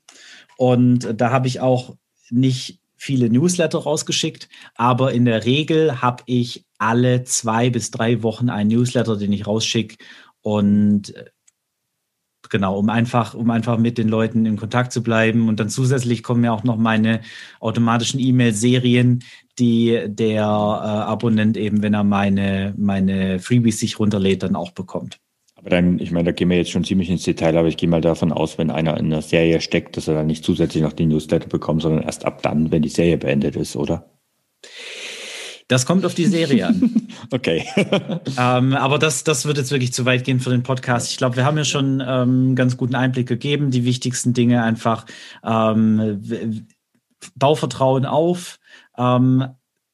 und 0.57 1.07
da 1.15 1.29
habe 1.29 1.47
ich 1.47 1.59
auch 1.59 1.95
nicht 2.31 2.79
viele 2.95 3.29
Newsletter 3.29 3.77
rausgeschickt, 3.77 4.49
aber 4.73 5.13
in 5.13 5.25
der 5.25 5.45
Regel 5.45 6.01
habe 6.01 6.23
ich 6.25 6.65
alle 6.79 7.25
zwei 7.25 7.69
bis 7.69 7.91
drei 7.91 8.23
Wochen 8.23 8.49
einen 8.49 8.71
Newsletter, 8.71 9.17
den 9.17 9.31
ich 9.31 9.45
rausschicke 9.45 9.97
und 10.41 11.13
genau, 12.55 12.79
um 12.79 12.89
einfach, 12.89 13.33
um 13.33 13.49
einfach 13.49 13.77
mit 13.77 13.97
den 13.97 14.07
Leuten 14.07 14.45
in 14.45 14.55
Kontakt 14.55 14.93
zu 14.93 15.03
bleiben. 15.03 15.49
Und 15.49 15.59
dann 15.59 15.67
zusätzlich 15.67 16.23
kommen 16.23 16.45
ja 16.45 16.53
auch 16.53 16.63
noch 16.63 16.77
meine 16.77 17.19
automatischen 17.59 18.17
E-Mail-Serien, 18.21 19.25
die 19.59 20.03
der 20.07 20.41
äh, 20.41 20.45
Abonnent 20.45 21.57
eben, 21.57 21.83
wenn 21.83 21.93
er 21.93 22.05
meine, 22.05 22.73
meine 22.77 23.39
Freebies 23.39 23.81
sich 23.81 23.99
runterlädt, 23.99 24.43
dann 24.43 24.55
auch 24.55 24.71
bekommt. 24.71 25.19
Aber 25.55 25.69
dann, 25.69 25.99
ich 25.99 26.11
meine, 26.11 26.25
da 26.25 26.31
gehen 26.31 26.49
wir 26.49 26.55
jetzt 26.55 26.71
schon 26.71 26.85
ziemlich 26.85 27.09
ins 27.09 27.23
Detail, 27.23 27.57
aber 27.57 27.67
ich 27.67 27.75
gehe 27.75 27.89
mal 27.89 27.99
davon 27.99 28.31
aus, 28.31 28.57
wenn 28.57 28.71
einer 28.71 28.95
in 28.97 29.07
einer 29.07 29.21
Serie 29.21 29.59
steckt, 29.59 29.97
dass 29.97 30.07
er 30.07 30.13
dann 30.13 30.27
nicht 30.27 30.45
zusätzlich 30.45 30.81
noch 30.81 30.93
die 30.93 31.07
Newsletter 31.07 31.49
bekommt, 31.49 31.81
sondern 31.81 32.03
erst 32.03 32.23
ab 32.23 32.41
dann, 32.41 32.71
wenn 32.71 32.83
die 32.83 32.89
Serie 32.89 33.17
beendet 33.17 33.57
ist, 33.57 33.75
oder? 33.75 34.09
Das 35.67 35.87
kommt 35.87 36.05
auf 36.05 36.13
die 36.13 36.25
Serie 36.25 36.67
an. 36.67 37.07
okay. 37.31 37.65
ähm, 38.37 38.73
aber 38.73 38.99
das, 38.99 39.23
das 39.23 39.45
wird 39.45 39.57
jetzt 39.57 39.71
wirklich 39.71 39.93
zu 39.93 40.05
weit 40.05 40.23
gehen 40.23 40.39
für 40.39 40.51
den 40.51 40.63
Podcast. 40.63 41.11
Ich 41.11 41.17
glaube, 41.17 41.37
wir 41.37 41.45
haben 41.45 41.57
ja 41.57 41.65
schon 41.65 42.03
ähm, 42.05 42.55
ganz 42.55 42.77
guten 42.77 42.95
Einblick 42.95 43.27
gegeben. 43.27 43.71
Die 43.71 43.83
wichtigsten 43.83 44.33
Dinge 44.33 44.61
einfach 44.61 45.05
ähm, 45.43 46.67
Bauvertrauen 47.35 48.05
auf, 48.05 48.59
ähm, 48.97 49.43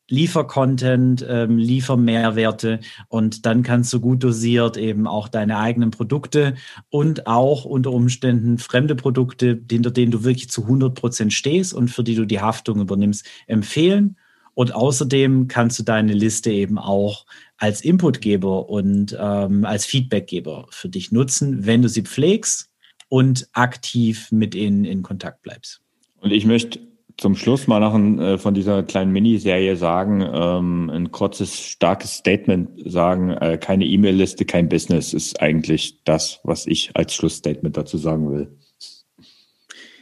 liefer 0.09 0.43
Content, 0.43 1.25
ähm, 1.27 1.57
liefer 1.57 1.95
Mehrwerte 1.95 2.81
und 3.07 3.45
dann 3.45 3.63
kannst 3.63 3.93
du 3.93 4.01
gut 4.01 4.21
dosiert 4.21 4.75
eben 4.75 5.07
auch 5.07 5.29
deine 5.29 5.57
eigenen 5.57 5.91
Produkte 5.91 6.55
und 6.89 7.27
auch 7.27 7.63
unter 7.63 7.91
Umständen 7.91 8.57
fremde 8.57 8.95
Produkte, 8.95 9.61
hinter 9.71 9.91
denen 9.91 10.11
du 10.11 10.25
wirklich 10.25 10.49
zu 10.49 10.63
100 10.63 10.93
Prozent 10.93 11.31
stehst 11.31 11.73
und 11.73 11.87
für 11.89 12.03
die 12.03 12.15
du 12.15 12.25
die 12.25 12.41
Haftung 12.41 12.81
übernimmst, 12.81 13.25
empfehlen 13.47 14.17
Und 14.61 14.75
außerdem 14.75 15.47
kannst 15.47 15.79
du 15.79 15.83
deine 15.83 16.13
Liste 16.13 16.51
eben 16.51 16.77
auch 16.77 17.25
als 17.57 17.81
Inputgeber 17.81 18.69
und 18.69 19.17
ähm, 19.19 19.65
als 19.65 19.87
Feedbackgeber 19.87 20.67
für 20.69 20.87
dich 20.87 21.11
nutzen, 21.11 21.65
wenn 21.65 21.81
du 21.81 21.89
sie 21.89 22.03
pflegst 22.03 22.69
und 23.09 23.47
aktiv 23.53 24.31
mit 24.31 24.53
ihnen 24.53 24.85
in 24.85 25.01
Kontakt 25.01 25.41
bleibst. 25.41 25.81
Und 26.19 26.31
ich 26.31 26.45
möchte 26.45 26.79
zum 27.17 27.35
Schluss 27.35 27.65
mal 27.65 27.79
noch 27.79 27.95
ein, 27.95 28.19
äh, 28.19 28.37
von 28.37 28.53
dieser 28.53 28.83
kleinen 28.83 29.11
Miniserie 29.11 29.75
sagen, 29.77 30.21
ähm, 30.31 30.91
ein 30.91 31.11
kurzes, 31.11 31.59
starkes 31.59 32.17
Statement 32.17 32.69
sagen, 32.85 33.31
äh, 33.31 33.57
keine 33.57 33.85
E-Mail-Liste, 33.85 34.45
kein 34.45 34.69
Business 34.69 35.15
ist 35.15 35.41
eigentlich 35.41 36.03
das, 36.03 36.39
was 36.43 36.67
ich 36.67 36.91
als 36.93 37.15
Schlussstatement 37.15 37.77
dazu 37.77 37.97
sagen 37.97 38.31
will. 38.31 38.59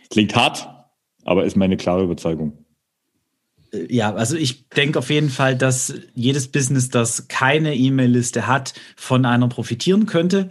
Klingt 0.10 0.36
hart, 0.36 0.68
aber 1.24 1.46
ist 1.46 1.56
meine 1.56 1.78
klare 1.78 2.04
Überzeugung. 2.04 2.66
Äh, 3.72 3.94
ja, 3.94 4.14
also 4.14 4.36
ich 4.36 4.70
denke 4.70 5.00
auf 5.00 5.10
jeden 5.10 5.30
Fall, 5.30 5.56
dass 5.56 5.94
jedes 6.14 6.48
Business, 6.48 6.90
das 6.90 7.28
keine 7.28 7.76
E-Mail-Liste 7.76 8.48
hat, 8.48 8.74
von 8.96 9.26
einer 9.26 9.48
profitieren 9.48 10.06
könnte. 10.06 10.50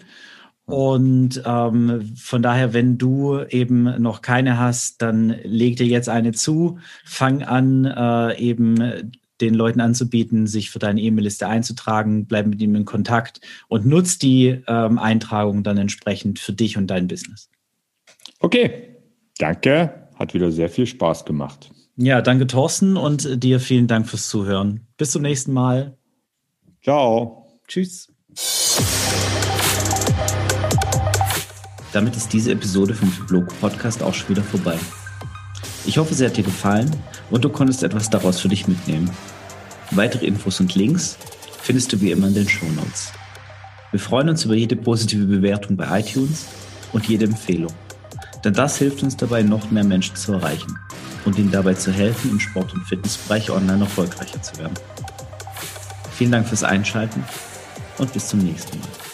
Und 0.67 1.43
ähm, 1.47 2.13
von 2.17 2.43
daher, 2.43 2.75
wenn 2.75 2.99
du 2.99 3.41
eben 3.49 4.03
noch 4.03 4.21
keine 4.21 4.59
hast, 4.59 5.01
dann 5.01 5.35
leg 5.43 5.77
dir 5.77 5.87
jetzt 5.87 6.11
eine 6.11 6.33
zu, 6.33 6.79
fang 7.07 7.43
an, 7.43 7.87
äh, 7.87 8.39
eben 8.39 9.13
den 9.41 9.55
Leuten 9.55 9.81
anzubieten, 9.81 10.47
sich 10.47 10.71
für 10.71 10.79
deine 10.79 11.01
E-Mail-Liste 11.01 11.47
einzutragen, 11.47 12.27
bleib 12.27 12.47
mit 12.47 12.61
ihm 12.61 12.75
in 12.75 12.85
Kontakt 12.85 13.41
und 13.69 13.87
nutz 13.87 14.19
die 14.19 14.63
ähm, 14.67 14.99
Eintragung 14.99 15.63
dann 15.63 15.79
entsprechend 15.79 16.39
für 16.39 16.53
dich 16.53 16.77
und 16.77 16.89
dein 16.89 17.09
Business. 17.09 17.49
Okay, 18.41 18.97
danke, 19.39 20.09
hat 20.17 20.35
wieder 20.35 20.51
sehr 20.51 20.69
viel 20.69 20.87
Spaß 20.87 21.25
gemacht. 21.25 21.71
Ja, 22.01 22.23
danke 22.23 22.47
Thorsten 22.47 22.97
und 22.97 23.43
dir 23.43 23.59
vielen 23.59 23.89
Dank 23.89 24.09
fürs 24.09 24.29
Zuhören. 24.29 24.87
Bis 24.99 25.11
zum 25.11 25.23
nächsten 25.23 25.53
Mal. 25.53 25.99
Ciao. 26.81 27.49
Tschüss. 27.67 28.07
Damit 31.93 32.17
ist 32.17 32.33
diese 32.33 32.53
Episode 32.53 32.95
vom 32.95 33.11
Blog 33.27 33.49
Podcast 33.61 34.01
auch 34.01 34.15
schon 34.15 34.29
wieder 34.29 34.45
vorbei. 34.45 34.79
Ich 35.87 35.99
hoffe, 35.99 36.15
sie 36.15 36.25
hat 36.25 36.37
dir 36.37 36.45
gefallen 36.45 36.89
und 37.33 37.45
du 37.45 37.49
konntest 37.49 37.83
etwas 37.83 38.09
daraus 38.09 38.39
für 38.39 38.49
dich 38.49 38.69
mitnehmen. 38.69 39.11
Weitere 39.91 40.27
Infos 40.27 40.61
und 40.61 40.77
Links 40.77 41.19
findest 41.63 41.93
du 41.93 42.01
wie 42.01 42.13
immer 42.13 42.29
in 42.29 42.35
den 42.35 42.49
Show 42.49 42.67
Notes. 42.77 43.13
Wir 43.91 43.99
freuen 43.99 44.29
uns 44.29 44.45
über 44.45 44.55
jede 44.55 44.77
positive 44.77 45.27
Bewertung 45.27 45.77
bei 45.77 45.99
iTunes 45.99 46.47
und 46.93 47.09
jede 47.09 47.25
Empfehlung. 47.25 47.73
Denn 48.45 48.53
das 48.53 48.79
hilft 48.79 49.03
uns 49.03 49.17
dabei, 49.17 49.43
noch 49.43 49.73
mehr 49.73 49.83
Menschen 49.83 50.15
zu 50.15 50.35
erreichen 50.35 50.79
und 51.29 51.39
ihnen 51.39 51.51
dabei 51.51 51.75
zu 51.75 51.93
helfen, 51.93 52.31
im 52.31 52.41
Sport- 52.41 52.73
und 52.75 52.85
Fitnessbereich 52.85 53.51
online 53.51 53.85
erfolgreicher 53.85 54.43
zu 54.43 54.57
werden. 54.59 54.75
Vielen 56.11 56.33
Dank 56.33 56.49
fürs 56.49 56.65
Einschalten 56.65 57.23
und 57.99 58.13
bis 58.13 58.29
zum 58.29 58.41
nächsten 58.41 58.81
Mal. 58.81 59.08